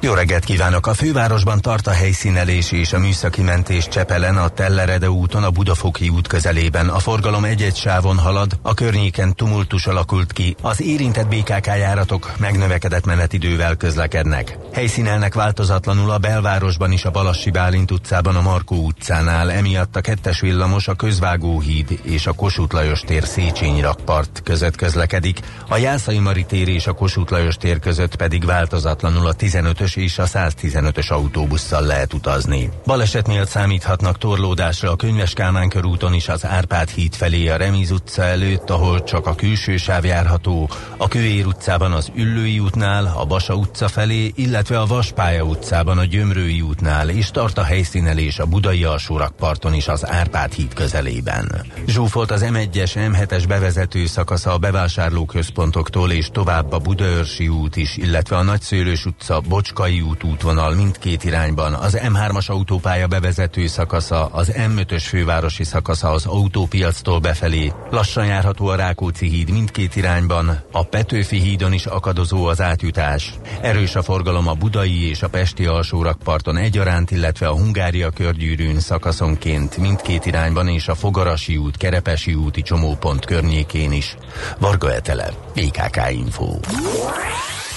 [0.01, 0.87] jó reggelt kívánok!
[0.87, 6.09] A fővárosban tart a helyszínelés és a műszaki mentés Csepelen, a Tellerede úton, a Budafoki
[6.09, 6.89] út közelében.
[6.89, 10.57] A forgalom egy-egy sávon halad, a környéken tumultus alakult ki.
[10.63, 14.59] Az érintett BKK járatok megnövekedett menetidővel közlekednek.
[14.73, 20.41] Helyszínelnek változatlanul a belvárosban is a Balassi Bálint utcában, a Markó utcánál, emiatt a kettes
[20.41, 26.45] villamos a Közvágóhíd és a Kossuth Lajos tér Széchenyi rakpart között közlekedik, a Jászai Mari
[26.45, 31.09] tér és a Kossuth Lajos tér között pedig változatlanul a 15 5-ös és a 115-ös
[31.09, 32.71] autóbusszal lehet utazni.
[32.85, 37.91] Baleset miatt számíthatnak torlódásra a Könyves Kálmán körúton is az Árpád híd felé a Remiz
[37.91, 43.25] utca előtt, ahol csak a külső sáv járható, a Kőér utcában az Üllői útnál, a
[43.25, 48.47] Basa utca felé, illetve a Vaspálya utcában a Gyömrői útnál, és tart a helyszínelés a
[48.47, 51.67] Budai alsórakparton is az Árpád híd közelében.
[51.87, 58.37] Zsúfolt az M1-es, M7-es bevezető szakasza a bevásárlóközpontoktól és tovább a Budaörsi út is, illetve
[58.37, 64.53] a Nagyszőlős utca, Bocska Bocskai út útvonal mindkét irányban, az M3-as autópálya bevezető szakasza, az
[64.57, 71.39] M5-ös fővárosi szakasza az autópiactól befelé, lassan járható a Rákóczi híd mindkét irányban, a Petőfi
[71.39, 73.35] hídon is akadozó az átjutás.
[73.61, 79.77] Erős a forgalom a Budai és a Pesti alsórakparton egyaránt, illetve a Hungária körgyűrűn szakaszonként
[79.77, 84.17] mindkét irányban és a Fogarasi út, Kerepesi úti csomópont környékén is.
[84.59, 86.57] Varga Etele, BKK Info.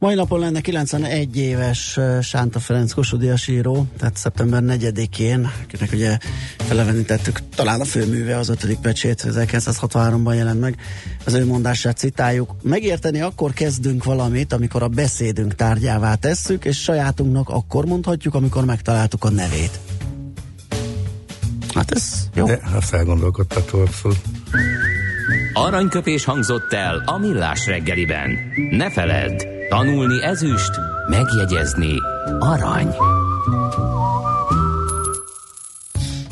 [0.00, 6.18] Mai napon lenne 91 éves Sánta Ferenc Kossuth író, tehát szeptember 4-én, akinek ugye
[6.56, 10.76] felevenítettük talán a főműve, az ötödik pecsét, 1963-ban jelent meg.
[11.24, 12.54] Az ő mondását citáljuk.
[12.62, 19.24] Megérteni akkor kezdünk valamit, amikor a beszédünk tárgyává tesszük, és sajátunknak akkor mondhatjuk, amikor megtaláltuk
[19.24, 19.78] a nevét.
[21.74, 22.46] Hát ez jó.
[22.46, 24.20] De azt elgondolkodtató abszolút.
[25.52, 28.30] Aranyköpés hangzott el a millás reggeliben.
[28.70, 30.70] Ne feledd, tanulni ezüst,
[31.08, 31.94] megjegyezni
[32.38, 32.88] arany.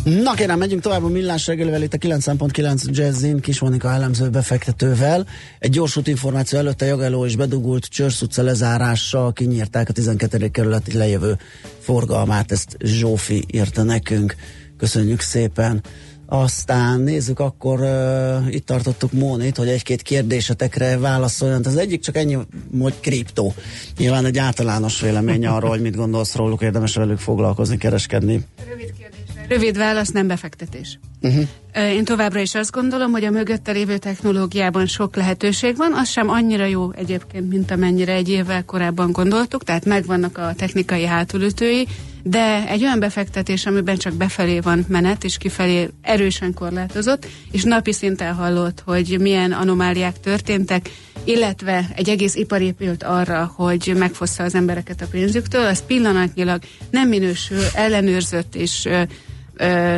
[0.05, 5.27] Na kérem, megyünk tovább a millás reggelivel itt a 9.9 Jazzin Kis Monika elemző befektetővel.
[5.59, 10.49] Egy gyors információ előtte Jageló és bedugult Csörsz utca lezárással kinyírták a 12.
[10.49, 11.39] kerületi lejövő
[11.81, 14.35] forgalmát, ezt Zsófi írta nekünk.
[14.79, 15.83] Köszönjük szépen.
[16.27, 21.65] Aztán nézzük, akkor uh, itt tartottuk Mónit, hogy egy-két kérdésetekre válaszoljon.
[21.65, 22.39] Az egyik csak ennyi,
[22.81, 23.55] hogy kriptó.
[23.99, 28.45] Nyilván egy általános vélemény arról, hogy mit gondolsz róluk, érdemes velük foglalkozni, kereskedni.
[28.69, 29.47] Rövid kérdésre.
[29.49, 30.99] Rövid válasz, nem befektetés.
[31.23, 31.49] Uh-huh.
[31.75, 36.29] Én továbbra is azt gondolom, hogy a mögötte lévő technológiában sok lehetőség van, az sem
[36.29, 41.87] annyira jó egyébként, mint amennyire egy évvel korábban gondoltuk, tehát megvannak a technikai hátulütői,
[42.29, 47.93] de egy olyan befektetés, amiben csak befelé van menet, és kifelé erősen korlátozott, és napi
[47.93, 50.91] szinten hallott, hogy milyen anomáliák történtek,
[51.25, 57.09] illetve egy egész ipar épült arra, hogy megfossza az embereket a pénzüktől, az pillanatnyilag nem
[57.09, 58.89] minősül ellenőrzött és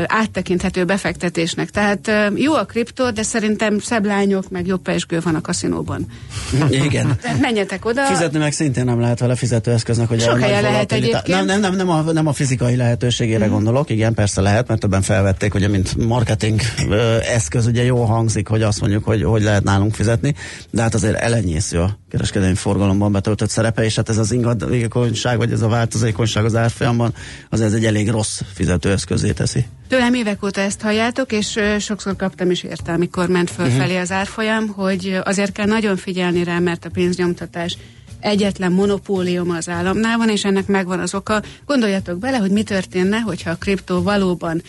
[0.06, 1.70] áttekinthető befektetésnek.
[1.70, 6.06] Tehát jó a kriptó, de szerintem szebb lányok, meg jobb pesgő van a kaszinóban.
[6.70, 7.16] Igen.
[7.22, 8.04] Tehát menjetek oda.
[8.04, 11.26] Fizetni meg szintén nem lehet vele fizetőeszköznek, hogy Sok helyen lehet egyébként.
[11.26, 13.50] Nem, nem, nem, nem, a, nem a fizikai lehetőségére mm.
[13.50, 18.48] gondolok, igen, persze lehet, mert többen felvették, ugye, mint marketing ö, eszköz, ugye jó hangzik,
[18.48, 20.34] hogy azt mondjuk, hogy hogy lehet nálunk fizetni,
[20.70, 25.52] de hát azért elenyésző a kereskedelmi forgalomban betöltött szerepe, és hát ez az ingadékonyság, vagy
[25.52, 27.14] ez a változékonyság az árfolyamban,
[27.48, 29.66] az ez egy elég rossz fizetőeszközé teszi.
[29.88, 34.68] Tőlem évek óta ezt halljátok, és sokszor kaptam is érte, amikor ment fölfelé az árfolyam,
[34.68, 37.76] hogy azért kell nagyon figyelni rá, mert a pénznyomtatás
[38.20, 41.42] egyetlen monopólium az államnál van, és ennek megvan az oka.
[41.66, 44.62] Gondoljatok bele, hogy mi történne, hogyha a kriptó valóban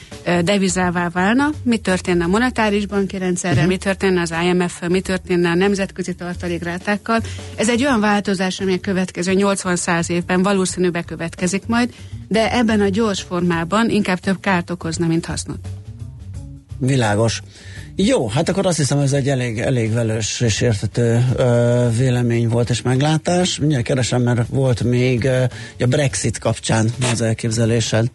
[0.43, 3.71] devizává válna, mi történne a monetáris banki rendszerrel, uh-huh.
[3.71, 7.19] mi történne az IMF-fel, mi történne a nemzetközi tartalékrátákkal.
[7.55, 11.93] Ez egy olyan változás, ami a következő 80-100 évben valószínű bekövetkezik majd,
[12.27, 15.59] de ebben a gyors formában inkább több kárt okozna, mint hasznot.
[16.77, 17.41] Világos.
[18.01, 22.69] Jó, hát akkor azt hiszem, ez egy elég, elég velős és értető ö, vélemény volt
[22.69, 23.59] és meglátás.
[23.59, 25.43] Mindjárt keresem, mert volt még ö,
[25.79, 28.07] a Brexit kapcsán az elképzelésed.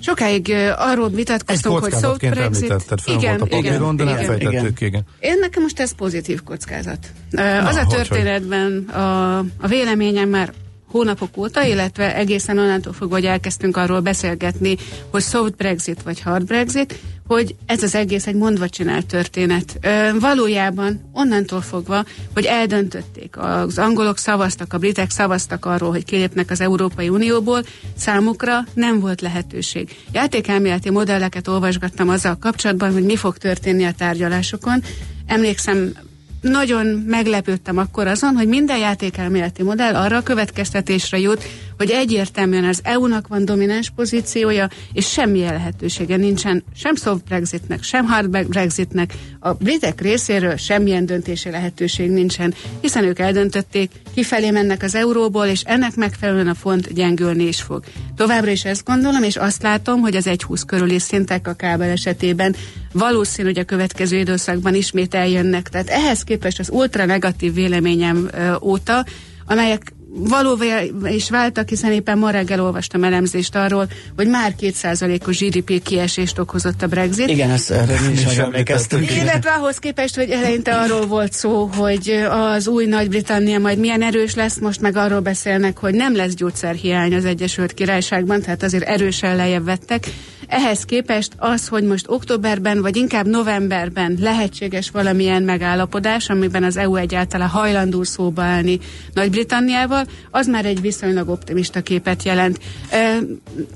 [0.00, 2.66] Sokáig uh, arról Egy vitatkoztunk, hogy soft Brexit.
[2.66, 4.26] fenn volt a papíron, de nem igen.
[4.26, 5.02] fejtettük, igen.
[5.20, 6.98] Én nekem most ez pozitív kockázat.
[7.32, 10.52] Uh, az a hogy, történetben a, a véleményem már
[10.90, 14.76] hónapok óta, illetve egészen onnantól fogva, hogy elkezdtünk arról beszélgetni,
[15.10, 19.78] hogy soft Brexit vagy hard Brexit, hogy ez az egész egy mondva csinált történet.
[19.80, 26.50] Ö, valójában onnantól fogva, hogy eldöntötték, az angolok szavaztak, a britek szavaztak arról, hogy kilépnek
[26.50, 27.62] az Európai Unióból,
[27.96, 29.96] számukra nem volt lehetőség.
[30.12, 34.82] Játékelméleti modelleket olvasgattam azzal kapcsolatban, hogy mi fog történni a tárgyalásokon.
[35.26, 35.92] Emlékszem,
[36.40, 41.44] nagyon meglepődtem akkor azon, hogy minden játékelméleti modell arra a következtetésre jut,
[41.78, 48.06] hogy egyértelműen az EU-nak van domináns pozíciója, és semmilyen lehetősége nincsen sem soft Brexitnek, sem
[48.06, 49.14] hard Brexitnek.
[49.40, 55.62] A britek részéről semmilyen döntési lehetőség nincsen, hiszen ők eldöntötték, kifelé mennek az euróból, és
[55.64, 57.84] ennek megfelelően a font gyengülni is fog.
[58.16, 62.54] Továbbra is ezt gondolom, és azt látom, hogy az 1,20 körüli szintek a kábel esetében
[62.92, 65.68] valószínű, hogy a következő időszakban ismét eljönnek.
[65.68, 69.04] Tehát ehhez képest az ultra negatív véleményem ö, óta,
[69.46, 75.82] amelyek valóvá is váltak, hiszen éppen ma reggel olvastam elemzést arról, hogy már 2%-os GDP
[75.82, 77.28] kiesést okozott a Brexit.
[77.28, 79.16] Igen, ezt erre mi is emlékeztünk.
[79.16, 84.34] Illetve ahhoz képest, hogy eleinte arról volt szó, hogy az új Nagy-Britannia majd milyen erős
[84.34, 89.36] lesz, most meg arról beszélnek, hogy nem lesz gyógyszerhiány az Egyesült Királyságban, tehát azért erősen
[89.36, 90.06] lejjebb vettek.
[90.48, 96.96] Ehhez képest az, hogy most októberben, vagy inkább novemberben lehetséges valamilyen megállapodás, amiben az EU
[96.96, 98.78] egyáltalán hajlandó szóba állni
[99.14, 102.60] Nagy-Britanniával, az már egy viszonylag optimista képet jelent.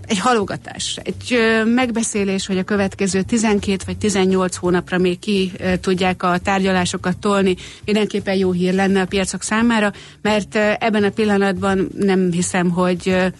[0.06, 6.38] Egy halogatás, egy megbeszélés, hogy a következő 12 vagy 18 hónapra még ki tudják a
[6.38, 12.70] tárgyalásokat tolni, mindenképpen jó hír lenne a piacok számára, mert ebben a pillanatban nem hiszem,
[12.70, 13.32] hogy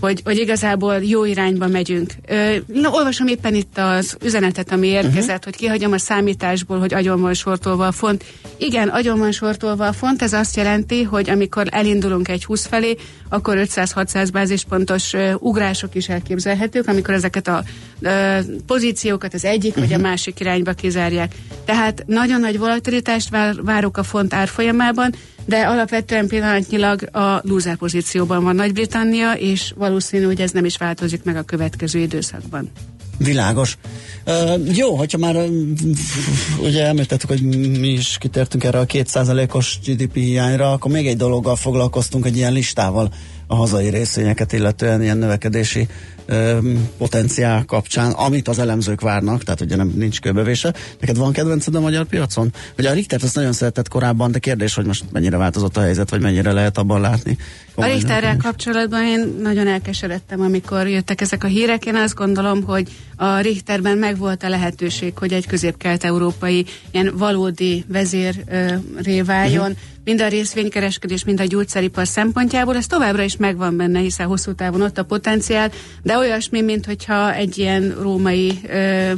[0.00, 2.12] hogy, hogy igazából jó irányba megyünk.
[2.28, 5.44] Ö, na, olvasom éppen itt az üzenetet, ami érkezett, uh-huh.
[5.44, 8.24] hogy kihagyom a számításból, hogy agyon van sortolva a font.
[8.56, 12.96] Igen, agyon van sortolva a font, ez azt jelenti, hogy amikor elindulunk egy 20 felé,
[13.28, 17.62] akkor 500-600 bázispontos ö, ugrások is elképzelhetők, amikor ezeket a
[18.00, 19.88] ö, pozíciókat az egyik uh-huh.
[19.88, 21.34] vagy a másik irányba kizárják.
[21.64, 25.14] Tehát nagyon nagy volatilitást vár, várok a font árfolyamában,
[25.48, 31.22] de alapvetően pillanatnyilag a loser pozícióban van Nagy-Britannia, és valószínű, hogy ez nem is változik
[31.22, 32.70] meg a következő időszakban.
[33.18, 33.76] Világos.
[34.26, 35.48] Uh, jó, hogyha már uh,
[36.60, 37.42] ugye említettük, hogy
[37.78, 42.52] mi is kitértünk erre a kétszázalékos GDP hiányra, akkor még egy dologgal foglalkoztunk, egy ilyen
[42.52, 43.12] listával
[43.46, 45.88] a hazai részvényeket, illetően ilyen növekedési
[46.28, 46.58] uh,
[46.98, 50.74] potenciál kapcsán, amit az elemzők várnak, tehát ugye nem nincs kőbevése.
[51.00, 52.52] Neked van kedvenced a magyar piacon?
[52.78, 56.10] Ugye a Richtert azt nagyon szeretett korábban, de kérdés, hogy most mennyire változott a helyzet,
[56.10, 57.38] vagy mennyire lehet abban látni.
[57.74, 61.86] A Richterrel kapcsolatban én nagyon elkeseredtem, amikor jöttek ezek a hírek.
[61.86, 69.20] Én azt gondolom, hogy a Richterben megvolt a lehetőség, hogy egy közép-kelet-európai ilyen valódi vezérré
[69.24, 69.78] váljon, uh-huh.
[70.04, 72.76] mind a részvénykereskedés, mind a gyógyszeripar szempontjából.
[72.76, 75.70] Ez továbbra is megvan benne, hiszen hosszú távon ott a potenciál,
[76.02, 79.12] de olyasmi, mint hogyha egy ilyen római ö,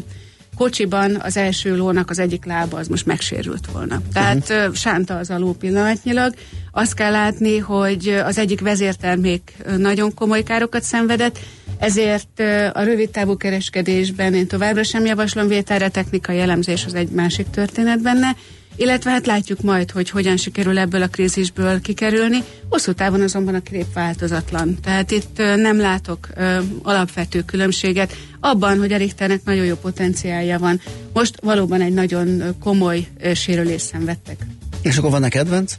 [0.56, 4.00] kocsiban az első lónak az egyik lába az most megsérült volna.
[4.12, 4.74] Tehát uh-huh.
[4.74, 6.34] sánta az a ló pillanatnyilag.
[6.72, 11.38] Azt kell látni, hogy az egyik vezértermék nagyon komoly károkat szenvedett,
[11.78, 12.40] ezért
[12.72, 18.02] a rövid távú kereskedésben én továbbra sem javaslom vételre, technikai elemzés az egy másik történet
[18.02, 18.36] benne,
[18.80, 22.42] illetve hát látjuk majd, hogy hogyan sikerül ebből a krízisből kikerülni.
[22.68, 24.78] Hosszú távon azonban a kép változatlan.
[24.82, 30.80] Tehát itt nem látok ö, alapvető különbséget abban, hogy a Richternek nagyon jó potenciálja van.
[31.12, 34.36] Most valóban egy nagyon komoly ö, sérülést szenvedtek.
[34.82, 35.74] És akkor van-e kedvenc?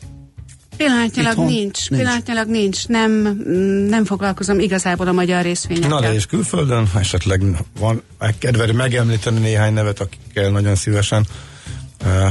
[0.77, 1.89] Pillanatnyilag nincs, Nincs.
[1.89, 2.01] nincs.
[2.01, 2.87] Pillanatnyilag nincs.
[2.87, 5.89] Nem, mm, nem foglalkozom igazából a magyar részvényekkel.
[5.89, 7.41] Na de és külföldön esetleg
[7.79, 8.01] van
[8.39, 11.25] kedved megemlíteni néhány nevet, akikkel nagyon szívesen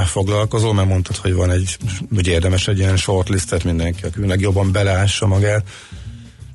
[0.06, 1.76] foglalkozol, mert mondtad, hogy van egy,
[2.14, 5.64] hogy érdemes egy ilyen shortlistet mindenki, aki legjobban beleássa magát.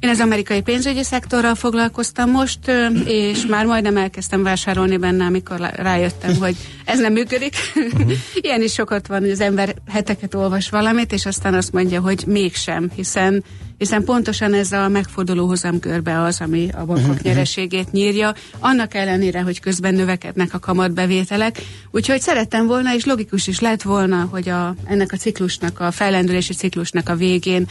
[0.05, 2.59] Én az amerikai pénzügyi szektorral foglalkoztam most,
[3.05, 7.55] és már majdnem elkezdtem vásárolni benne, amikor rájöttem, hogy ez nem működik.
[8.34, 12.23] Ilyen is sokat van, hogy az ember heteket olvas valamit, és aztán azt mondja, hogy
[12.27, 13.43] mégsem, hiszen
[13.77, 19.59] hiszen pontosan ez a megforduló hozamkörbe az, ami a bankok nyereségét nyírja, annak ellenére, hogy
[19.59, 21.61] közben növekednek a kamatbevételek.
[21.91, 26.53] Úgyhogy szerettem volna, és logikus is lett volna, hogy a, ennek a ciklusnak, a fellendülési
[26.53, 27.67] ciklusnak a végén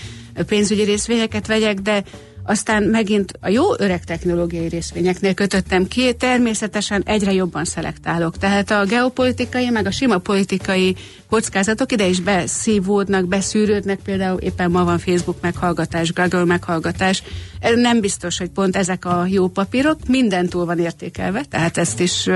[0.46, 2.02] pénzügyi részvényeket vegyek, de
[2.46, 8.38] aztán megint a jó öreg technológiai részvényeknél kötöttem ki, természetesen egyre jobban szelektálok.
[8.38, 10.96] Tehát a geopolitikai, meg a sima politikai
[11.28, 17.22] kockázatok ide is beszívódnak, beszűrődnek, például éppen ma van Facebook meghallgatás, Google meghallgatás.
[17.74, 22.28] Nem biztos, hogy pont ezek a jó papírok, minden túl van értékelve, tehát ezt is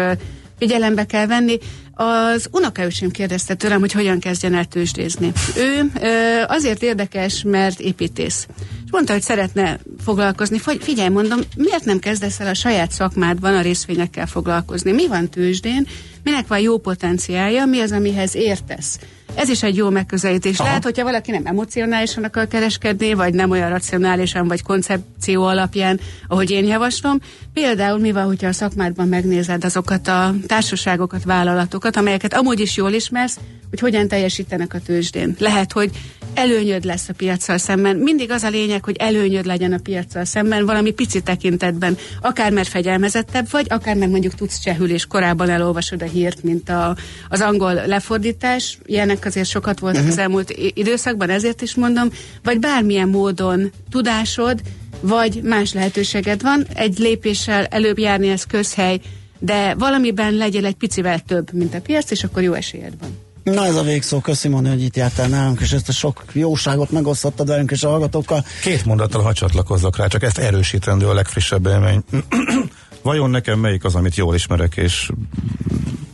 [0.58, 1.58] figyelembe kell venni.
[2.00, 5.32] Az unokaöcsém kérdezte tőlem, hogy hogyan kezdjen el tőzsdézni.
[5.56, 8.46] Ő ö, azért érdekes, mert építész.
[8.84, 10.58] És mondta, hogy szeretne foglalkozni.
[10.78, 14.92] Figyelj, mondom, miért nem kezdesz el a saját szakmádban a részvényekkel foglalkozni?
[14.92, 15.86] Mi van tőzsdén?
[16.22, 17.64] Minek van jó potenciálja?
[17.64, 18.98] Mi az, amihez értesz?
[19.38, 20.58] Ez is egy jó megközelítés.
[20.58, 20.68] Aha.
[20.68, 26.50] Lehet, hogyha valaki nem emocionálisan akar kereskedni, vagy nem olyan racionálisan, vagy koncepció alapján, ahogy
[26.50, 27.18] én javaslom.
[27.52, 32.92] Például mi van, hogyha a szakmádban megnézed azokat a társaságokat, vállalatokat, amelyeket amúgy is jól
[32.92, 33.38] ismersz,
[33.70, 35.36] hogy hogyan teljesítenek a tőzsdén.
[35.38, 35.90] Lehet, hogy
[36.38, 37.96] előnyöd lesz a piacsal szemben.
[37.96, 41.96] Mindig az a lényeg, hogy előnyöd legyen a piacsal szemben, valami pici tekintetben.
[42.20, 46.68] Akár mert fegyelmezettebb vagy, akár mert mondjuk tudsz csehül, és korábban elolvasod a hírt, mint
[46.68, 46.96] a,
[47.28, 48.78] az angol lefordítás.
[48.84, 50.16] Ilyenek azért sokat voltak uh-huh.
[50.16, 52.08] az elmúlt időszakban, ezért is mondom.
[52.42, 54.60] Vagy bármilyen módon tudásod,
[55.00, 56.66] vagy más lehetőséged van.
[56.74, 59.00] Egy lépéssel előbb járni ez közhely,
[59.38, 63.27] de valamiben legyél egy picivel több, mint a piac, és akkor jó esélyed van.
[63.54, 66.90] Na ez a végszó, köszi Moni, hogy itt jártál nálunk, és ezt a sok jóságot
[66.90, 68.44] megosztottad velünk és a hallgatókkal.
[68.62, 72.02] Két mondattal, ha csatlakozzak rá, csak ezt erősítendő a legfrissebb élmény.
[73.02, 75.10] Vajon nekem melyik az, amit jól ismerek, és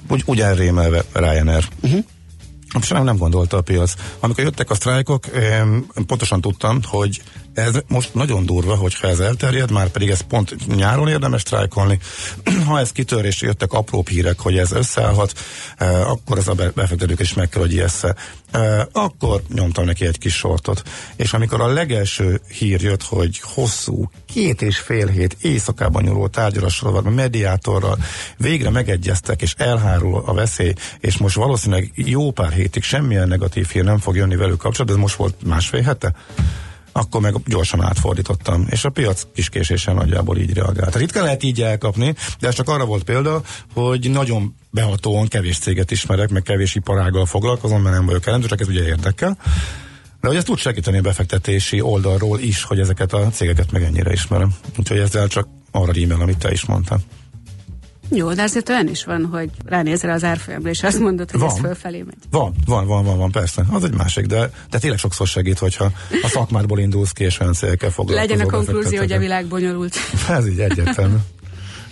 [0.08, 1.68] úgy, úgy elrémelve Ryanair.
[1.82, 2.04] Uh-huh.
[2.80, 3.94] Sajnálom nem gondolta a piac.
[4.20, 5.24] Amikor jöttek a sztrájkok,
[6.06, 7.22] pontosan tudtam, hogy
[7.54, 11.98] ez most nagyon durva, hogyha ez elterjed, már pedig ez pont nyáron érdemes sztrájkolni.
[12.66, 15.32] ha ez kitör és jöttek apró hírek, hogy ez összeállhat,
[15.76, 18.14] eh, akkor ez a befektetők is meg kell, hogy ijessze.
[18.50, 20.82] Eh, akkor nyomtam neki egy kis sortot.
[21.16, 27.02] És amikor a legelső hír jött, hogy hosszú, két és fél hét éjszakában nyúló tárgyalásról,
[27.02, 27.98] mediátorral
[28.36, 33.84] végre megegyeztek, és elhárul a veszély, és most valószínűleg jó pár hétig semmilyen negatív hír
[33.84, 36.14] nem fog jönni velük kapcsolatban, ez most volt másfél hete,
[36.96, 40.96] akkor meg gyorsan átfordítottam, és a piac kis késéssel nagyjából így reagált.
[40.96, 43.42] Ritkán lehet így elkapni, de ez csak arra volt példa,
[43.72, 48.60] hogy nagyon behatóan kevés céget ismerek, meg kevés iparággal foglalkozom, mert nem vagyok jelentős, csak
[48.60, 49.38] ez ugye érdekel.
[50.20, 54.12] De hogy ez tud segíteni a befektetési oldalról is, hogy ezeket a cégeket meg ennyire
[54.12, 54.54] ismerem.
[54.78, 57.00] Úgyhogy ezzel csak arra rímel, amit te is mondtál.
[58.08, 61.48] Jó, de azért olyan is van, hogy ránézel az árfolyamra, és azt mondod, hogy van.
[61.48, 62.16] ez fölfelé megy.
[62.30, 63.64] Van, van, van, van, van, persze.
[63.70, 65.84] Az egy másik, de, de tényleg sokszor segít, hogyha
[66.22, 68.36] a szakmádból indulsz ki, és olyan célkel foglalkozol.
[68.36, 69.96] Legyen a konklúzió, hogy a világ bonyolult.
[70.28, 71.16] Ez így egyértelmű.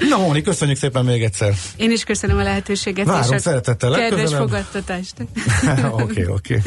[0.09, 1.55] Na, Móni, köszönjük szépen még egyszer.
[1.77, 3.07] Én is köszönöm a lehetőséget.
[3.07, 5.15] Várunk és a szeretettel Kedves fogadtatást.
[5.25, 6.23] Oké, oké.
[6.23, 6.61] Okay, okay.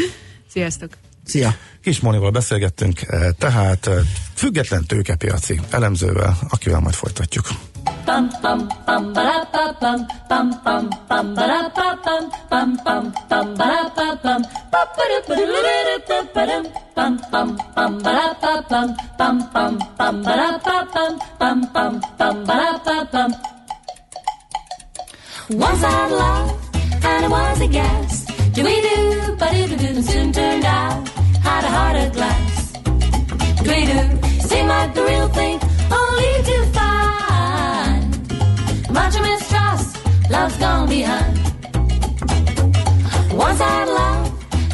[0.51, 0.89] Sziasztok.
[1.25, 1.55] Szia!
[1.81, 3.95] Kis Mónival beszélgettünk, eh, tehát eh,
[4.33, 7.47] független tőkepiaci elemzővel, akivel majd folytatjuk.
[8.15, 10.07] Pam pam pam ba pa pam.
[10.29, 12.23] Pam pam pam ba pa pam.
[12.49, 14.41] Pam pam pam ba pa pam.
[14.71, 16.63] Pa pa pam
[16.95, 18.87] pam pam pam ba pa pam.
[19.17, 21.19] Pam pam pam ba pa pam.
[21.39, 23.31] Pam pam pam ba pa pam.
[25.49, 28.25] Once I loved and it was a guess.
[28.53, 31.05] Do we do, but it soon turned out.
[31.43, 32.71] Had a heart of glass.
[33.61, 33.99] Do we do
[34.47, 35.59] seem like the real thing,
[35.91, 36.84] only to find
[38.95, 39.89] much mistrust,
[40.31, 41.33] love's gone behind.
[43.43, 44.25] Once I had love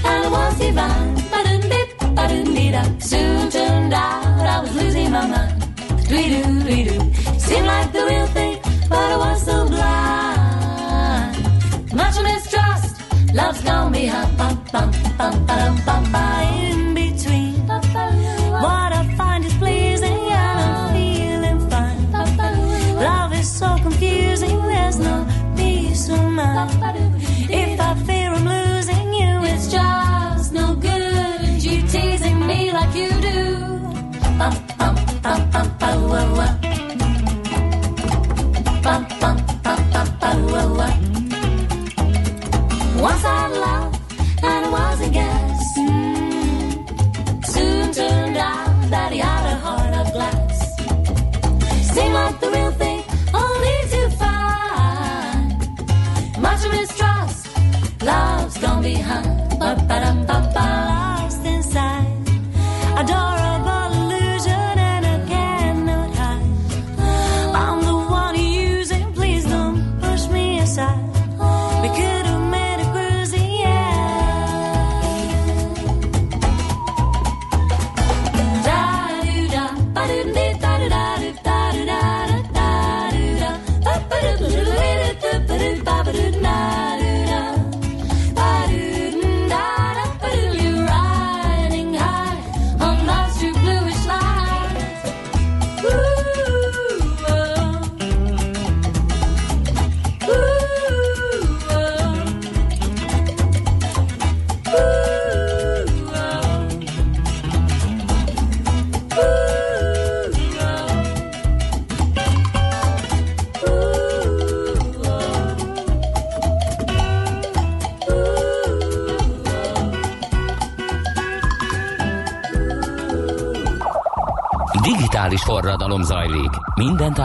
[0.09, 4.73] and it was divine, but didn't dip, but didn't need Soon turned out I was
[4.75, 5.53] losing my mind.
[6.07, 6.97] Do we do, do we do
[7.39, 8.57] seem like the real thing,
[8.89, 11.35] but I was so blind.
[12.01, 12.91] Much mistrust.
[13.33, 16.90] Love's gone behind, bum, bum, bum, bum, bum, bum,
[26.63, 31.63] If I fear I'm losing you, it's just no good.
[31.63, 33.61] You teasing me like you do.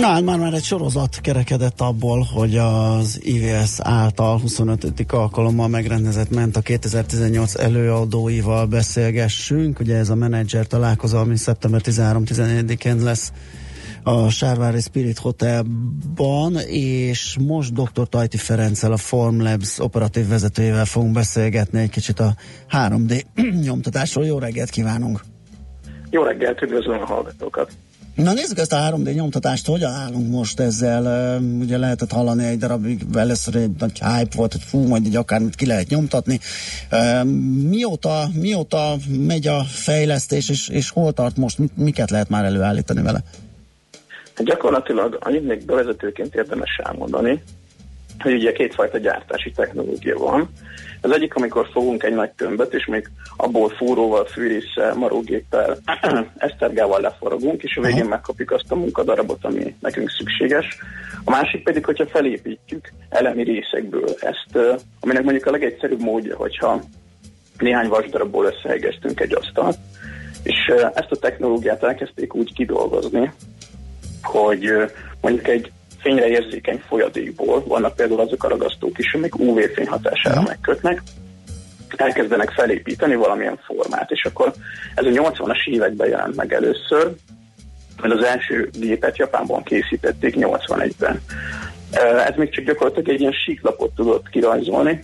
[0.00, 5.12] Na, hát már, már egy sorozat kerekedett abból, hogy az IVS által 25.
[5.12, 9.80] alkalommal megrendezett ment a 2018 előadóival beszélgessünk.
[9.80, 13.32] Ugye ez a menedzser találkozó, ami szeptember 13-14-én lesz
[14.02, 18.08] a Sárvári Spirit Hotelban, és most dr.
[18.08, 22.34] Tajti Ferenccel, a Formlabs operatív vezetőjével fogunk beszélgetni egy kicsit a
[22.70, 23.22] 3D
[23.66, 24.24] nyomtatásról.
[24.24, 25.20] Jó reggelt kívánunk!
[26.10, 27.70] Jó reggelt, üdvözlöm a hallgatókat!
[28.14, 31.38] Na nézzük ezt a 3D nyomtatást, hogyan állunk most ezzel?
[31.40, 35.54] Ugye lehetett hallani egy darabig, először egy nagy hype volt, hogy fú, majd így akármit
[35.54, 36.40] ki lehet nyomtatni.
[37.68, 43.20] Mióta, mióta megy a fejlesztés, és, és hol tart most, miket lehet már előállítani vele?
[44.34, 47.42] Hát gyakorlatilag annyit még bevezetőként érdemes elmondani,
[48.18, 50.50] hogy ugye kétfajta gyártási technológia van.
[51.04, 55.78] Az egyik, amikor fogunk egy nagy tömböt, és még abból fúróval, fűrésszel, marógéppel,
[56.36, 60.78] esztergával leforogunk, és a végén megkapjuk azt a munkadarabot, ami nekünk szükséges.
[61.24, 66.80] A másik pedig, hogyha felépítjük elemi részekből ezt, aminek mondjuk a legegyszerűbb módja, hogyha
[67.58, 69.78] néhány vasdarabból összehegeztünk egy asztalt,
[70.42, 73.32] és ezt a technológiát elkezdték úgy kidolgozni,
[74.22, 74.72] hogy
[75.20, 75.72] mondjuk egy
[76.04, 81.02] fényre érzékeny folyadékból, vannak például azok a ragasztók is, amik UV-fény hatására megkötnek,
[81.96, 84.52] elkezdenek felépíteni valamilyen formát, és akkor
[84.94, 87.14] ez a 80-as években jelent meg először,
[88.02, 91.20] mert az első gépet Japánban készítették 81-ben.
[92.26, 95.00] Ez még csak gyakorlatilag egy ilyen síklapot tudott kirajzolni,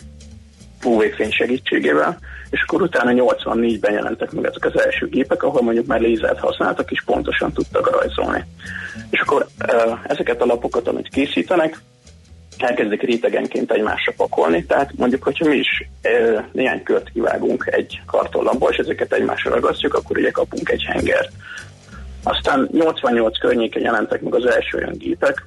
[0.84, 2.18] UV-fény segítségével,
[2.50, 6.90] és akkor utána 84-ben jelentek meg ezek az első gépek, ahol mondjuk már lézert használtak,
[6.90, 8.44] és pontosan tudtak rajzolni.
[9.10, 9.46] És akkor
[10.06, 11.80] ezeket a lapokat, amit készítenek,
[12.58, 18.70] elkezdik rétegenként egymásra pakolni, tehát mondjuk, hogyha mi is e, néhány kört kivágunk egy kartonlapból,
[18.70, 21.32] és ezeket egymásra ragasztjuk, akkor ugye kapunk egy hengert.
[22.22, 25.46] Aztán 88 környéken jelentek meg az első olyan gépek,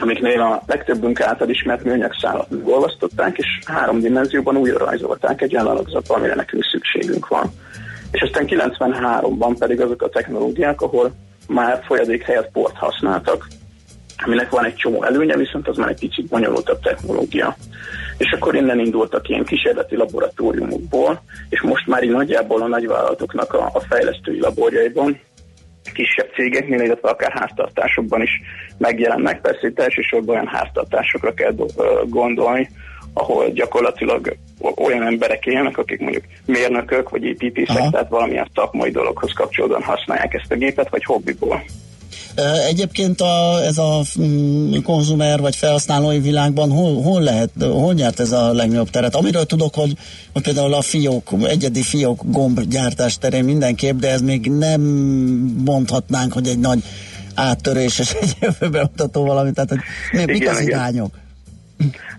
[0.00, 6.18] amiknél a legtöbbünk által ismert műanyagszálat megolvasztották, és három dimenzióban újra rajzolták egy olyan alakzatban,
[6.18, 7.52] amire nekünk szükségünk van.
[8.10, 11.12] És aztán 93-ban pedig azok a technológiák, ahol
[11.48, 13.46] már folyadék helyett port használtak,
[14.24, 17.56] aminek van egy csomó előnye, viszont az már egy kicsit bonyolultabb technológia.
[18.18, 23.70] És akkor innen indultak ilyen kísérleti laboratóriumokból, és most már így nagyjából a nagyvállalatoknak a,
[23.72, 25.20] a fejlesztői laborjaiban
[25.94, 28.40] kisebb cégeknél, illetve akár háztartásokban is
[28.78, 29.40] megjelennek.
[29.40, 31.54] Persze itt elsősorban olyan háztartásokra kell
[32.08, 32.68] gondolni,
[33.14, 34.36] ahol gyakorlatilag
[34.76, 37.90] olyan emberek élnek, akik mondjuk mérnökök vagy építészek, Aha.
[37.90, 41.62] tehát valamilyen szakmai dologhoz kapcsolódóan használják ezt a gépet, vagy hobbiból.
[42.68, 48.32] Egyébként a, ez a mm, konzumer vagy felhasználói világban hol, hol lehet, hol nyert ez
[48.32, 49.14] a legnagyobb teret?
[49.14, 49.92] Amiről tudok, hogy,
[50.32, 54.80] hogy például a fiók, egyedi fiók gomb gyártás terén mindenképp, de ez még nem
[55.64, 56.82] mondhatnánk, hogy egy nagy
[57.34, 59.80] áttörés és egy jövőbe mutató valami, tehát hogy
[60.12, 61.20] mi, mik az irányok?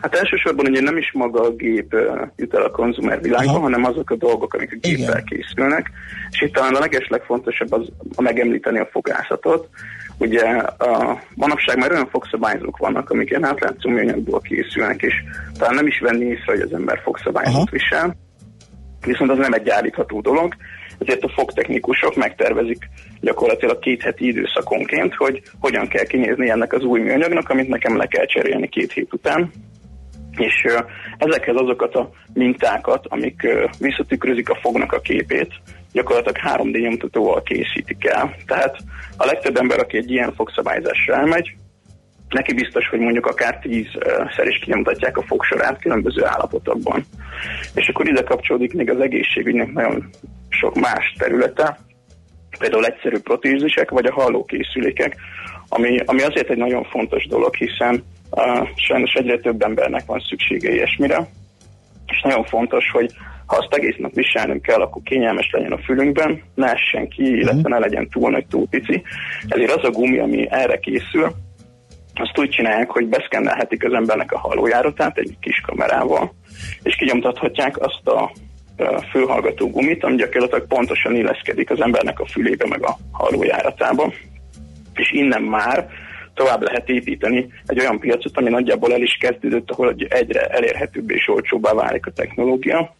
[0.01, 1.95] Hát elsősorban ugye nem is maga a gép
[2.35, 3.59] jut el a konzumer világba, Aha.
[3.59, 5.23] hanem azok a dolgok, amik a géppel Igen.
[5.25, 5.91] készülnek.
[6.31, 9.69] És itt talán a legeslegfontosabb az a megemlíteni a fogászatot.
[10.23, 10.45] Ugye
[10.77, 15.13] a manapság már olyan fogszabályzók vannak, amik ilyen átlátszó műanyagból készülnek, és
[15.57, 18.15] talán nem is venni észre, hogy az ember fogszabályzót visel,
[19.05, 20.55] viszont az nem egy állítható dolog,
[20.99, 22.89] ezért a fogtechnikusok megtervezik
[23.21, 28.05] gyakorlatilag két heti időszakonként, hogy hogyan kell kinézni ennek az új műanyagnak, amit nekem le
[28.05, 29.51] kell cserélni két hét után.
[30.37, 30.65] És
[31.17, 33.47] ezekhez azokat a mintákat, amik
[33.79, 35.51] visszatükrözik a fognak a képét,
[35.93, 38.35] gyakorlatilag 3D nyomtatóval készítik el.
[38.45, 38.77] Tehát
[39.17, 41.55] a legtöbb ember, aki egy ilyen fogszabályzásra elmegy,
[42.29, 47.05] neki biztos, hogy mondjuk akár tízszer is kinyomtatják a fogsorát különböző állapotokban.
[47.75, 50.09] És akkor ide kapcsolódik még az egészségügynek nagyon
[50.49, 51.79] sok más területe,
[52.59, 55.15] például egyszerű protézisek, vagy a hallókészülékek,
[55.69, 60.71] ami, ami azért egy nagyon fontos dolog, hiszen uh, sajnos egyre több embernek van szüksége
[60.71, 61.27] ilyesmire,
[62.07, 63.11] és nagyon fontos, hogy
[63.45, 67.69] ha azt egész nap viselnünk kell, akkor kényelmes legyen a fülünkben, ne essen ki, illetve
[67.69, 69.03] ne legyen túl nagy, túl pici.
[69.47, 71.31] Ezért az a gumi, ami erre készül,
[72.15, 76.33] azt úgy csinálják, hogy beszkennelhetik az embernek a hallójáratát egy kis kamerával,
[76.83, 78.31] és kinyomtathatják azt a
[79.11, 84.13] fülhallgató gumit, ami gyakorlatilag pontosan illeszkedik az embernek a fülébe meg a hallójáratába.
[84.93, 85.87] És innen már
[86.33, 91.27] tovább lehet építeni egy olyan piacot, ami nagyjából el is kezdődött, ahol egyre elérhetőbb és
[91.27, 92.95] olcsóbbá válik a technológia,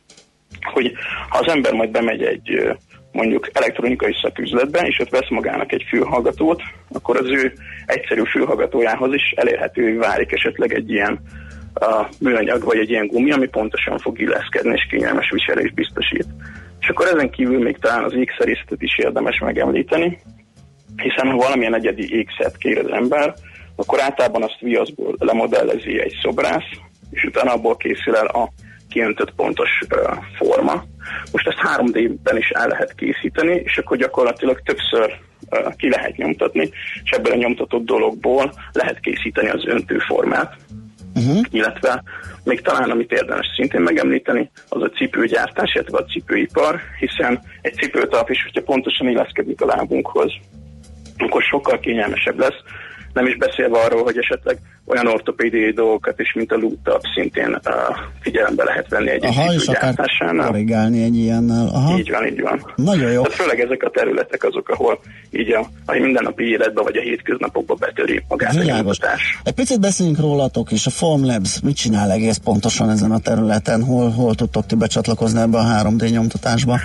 [0.62, 0.94] hogy
[1.30, 2.76] ha az ember majd bemegy egy
[3.12, 7.54] mondjuk elektronikai szaküzletbe, és ott vesz magának egy fülhallgatót, akkor az ő
[7.86, 11.20] egyszerű fülhallgatójához is elérhető válik esetleg egy ilyen
[11.74, 16.28] a műanyag vagy egy ilyen gumi, ami pontosan fog illeszkedni és kényelmes viselés biztosít.
[16.80, 20.20] És akkor ezen kívül még talán az ékszerészet is érdemes megemlíteni,
[20.96, 23.34] hiszen ha valamilyen egyedi ékszert kér az ember,
[23.76, 26.70] akkor általában azt viaszból lemodellezi egy szobrász,
[27.12, 28.50] és utána abból készül el a
[28.94, 29.70] kiöntött pontos
[30.38, 30.84] forma.
[31.32, 35.20] Most ezt 3D-ben is el lehet készíteni, és akkor gyakorlatilag többször
[35.76, 36.70] ki lehet nyomtatni,
[37.04, 40.56] és ebből a nyomtatott dologból lehet készíteni az öntőformát.
[41.16, 41.46] Uh-huh.
[41.52, 42.04] Illetve
[42.44, 48.30] még talán, amit érdemes szintén megemlíteni, az a cipőgyártás, illetve a cipőipar, hiszen egy cipőtalp
[48.30, 50.34] is, hogyha pontosan illeszkedik a lábunkhoz,
[51.18, 52.62] akkor sokkal kényelmesebb lesz,
[53.14, 57.72] nem is beszélve arról, hogy esetleg olyan ortopédiai dolgokat is, mint a lútap szintén uh,
[58.22, 59.96] figyelembe lehet venni egy Aha, és akár
[60.38, 61.68] korrigálni egy ilyennel.
[61.68, 61.98] Aha.
[61.98, 62.74] Így van, így van.
[62.76, 63.22] Nagyon jó.
[63.22, 65.00] Tehát főleg ezek a területek azok, ahol
[65.32, 69.00] így a, a mindennapi életben vagy a hétköznapokban betöri magát Világos.
[69.00, 69.08] a
[69.44, 70.86] Egy picit beszéljünk rólatok is.
[70.86, 73.84] A Formlabs mit csinál egész pontosan ezen a területen?
[73.84, 76.80] Hol, hol tudtok ti becsatlakozni ebbe a 3D nyomtatásba?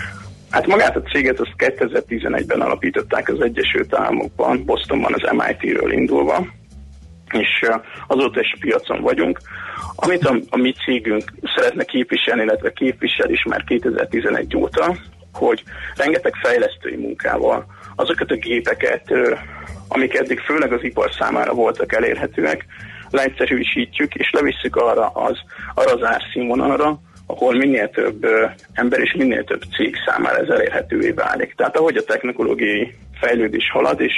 [0.51, 6.47] Hát magát a céget azt 2011-ben alapították az Egyesült Államokban, Bostonban az MIT-ről indulva,
[7.33, 7.71] és
[8.07, 9.39] azóta is piacon vagyunk.
[9.95, 14.97] Amit a, a mi cégünk szeretne képviselni, illetve képvisel is már 2011 óta,
[15.33, 15.63] hogy
[15.97, 19.13] rengeteg fejlesztői munkával azokat a gépeket,
[19.89, 22.67] amik eddig főleg az ipar számára voltak elérhetőek,
[23.11, 25.39] leegyszerűsítjük és levisszük arra az,
[25.75, 27.01] arra az árszínvonalra,
[27.31, 28.27] ahol minél több
[28.73, 31.55] ember és minél több cég számára ez elérhetővé válik.
[31.57, 34.15] Tehát ahogy a technológiai fejlődés halad, és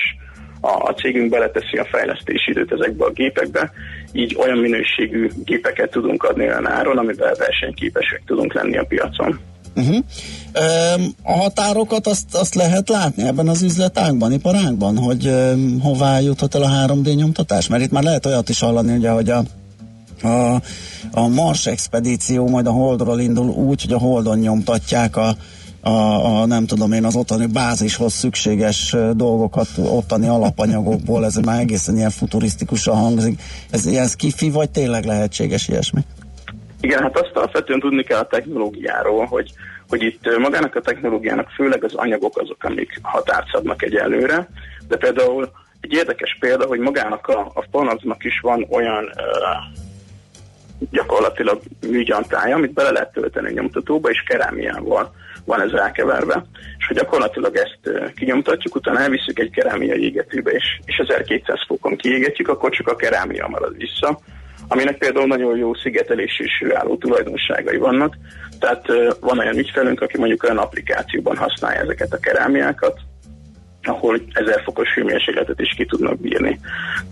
[0.61, 3.73] a, a cégünk beleteszi a fejlesztési időt ezekbe a gépekbe,
[4.13, 9.41] így olyan minőségű gépeket tudunk adni olyan áron, amivel versenyképesek tudunk lenni a piacon.
[9.77, 10.05] Uh-huh.
[11.23, 15.31] A határokat azt, azt lehet látni ebben az üzletágban, iparágban, hogy
[15.83, 17.69] hová juthat el a 3D nyomtatás?
[17.69, 19.43] Mert itt már lehet olyat is hallani, ugye, hogy a
[20.23, 20.55] a,
[21.13, 25.35] a Mars expedíció majd a Holdról indul úgy, hogy a Holdon nyomtatják a,
[25.81, 25.91] a,
[26.41, 32.11] a nem tudom én az ottani bázishoz szükséges dolgokat ottani alapanyagokból, ez már egészen ilyen
[32.11, 33.41] futurisztikusan hangzik.
[33.71, 36.01] Ez ilyen skifi, vagy tényleg lehetséges ilyesmi?
[36.81, 39.53] Igen, hát azt alapvetően tudni kell a technológiáról, hogy,
[39.89, 44.49] hogy itt magának a technológiának főleg az anyagok azok, amik határt szabnak egyelőre,
[44.89, 45.51] de például
[45.81, 49.90] egy érdekes példa, hogy magának a, a Panaxnak is van olyan uh,
[50.91, 55.15] gyakorlatilag műgyantája, amit bele lehet tölteni nyomtatóba, és kerámiával
[55.45, 56.45] van ez elkeverve,
[56.79, 62.49] és hogy gyakorlatilag ezt kinyomtatjuk, utána elviszük egy kerámia égetőbe, és, és 1200 fokon kiégetjük,
[62.49, 64.19] akkor csak a kerámia marad vissza,
[64.69, 68.17] aminek például nagyon jó szigetelés és hőálló tulajdonságai vannak.
[68.59, 68.87] Tehát
[69.21, 72.99] van olyan ügyfelünk, aki mondjuk olyan applikációban használja ezeket a kerámiákat,
[73.83, 76.61] ahol 1000 fokos hőmérsékletet is ki tudnak bírni.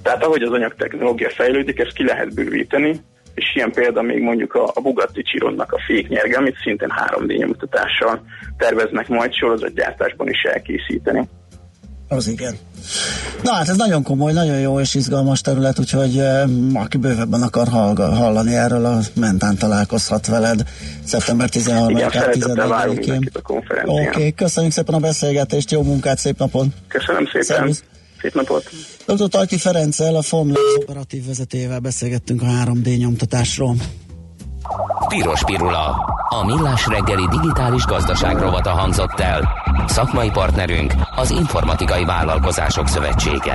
[0.02, 3.00] Tehát ahogy az anyagtechnológia fejlődik, ezt ki lehet bővíteni,
[3.38, 8.22] és ilyen példa még mondjuk a, a Bugatti Chironnak a féknyerge, amit szintén 3D nyomtatással
[8.56, 11.28] terveznek majd sorozatgyártásban is elkészíteni.
[12.08, 12.54] Az igen.
[13.42, 17.68] Na hát ez nagyon komoly, nagyon jó és izgalmas terület, úgyhogy uh, aki bővebben akar
[17.96, 20.62] hallani erről, a mentán találkozhat veled
[21.04, 23.30] szeptember 13-14-én.
[23.84, 26.66] Oké, okay, köszönjük szépen a beszélgetést, jó munkát, szép napot!
[26.88, 27.42] Köszönöm szépen!
[27.42, 27.84] Szervusz.
[28.20, 28.70] Szép napot!
[29.06, 29.28] Dr.
[29.28, 33.76] Tajki Ferenccel, a Formula operatív vezetőjével beszélgettünk a 3D nyomtatásról.
[35.08, 36.16] Piros Pirula.
[36.28, 39.48] A millás reggeli digitális gazdaság rovata hangzott el.
[39.86, 43.52] Szakmai partnerünk az Informatikai Vállalkozások Szövetsége.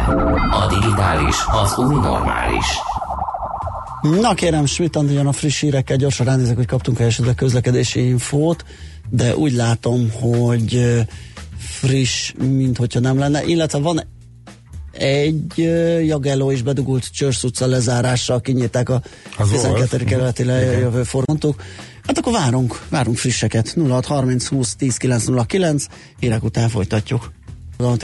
[0.52, 2.66] A digitális az új normális.
[4.02, 8.66] Na kérem, Schmidt Andrian a friss hírekkel gyorsan ránézek, hogy kaptunk el esetleg közlekedési infót,
[9.10, 11.04] de úgy látom, hogy
[11.58, 14.02] friss, mint hogyha nem lenne, illetve van
[14.98, 15.58] egy
[16.06, 19.02] Jagelló is bedugult Csörsz utca lezárással kinyitták a
[19.38, 20.04] Az 12.
[20.04, 21.62] kerületi lejövő fordulót.
[22.08, 23.76] Hát akkor várunk, várunk frisseket.
[23.88, 25.86] 0630 20 10 909,
[26.20, 27.32] hírek után folytatjuk.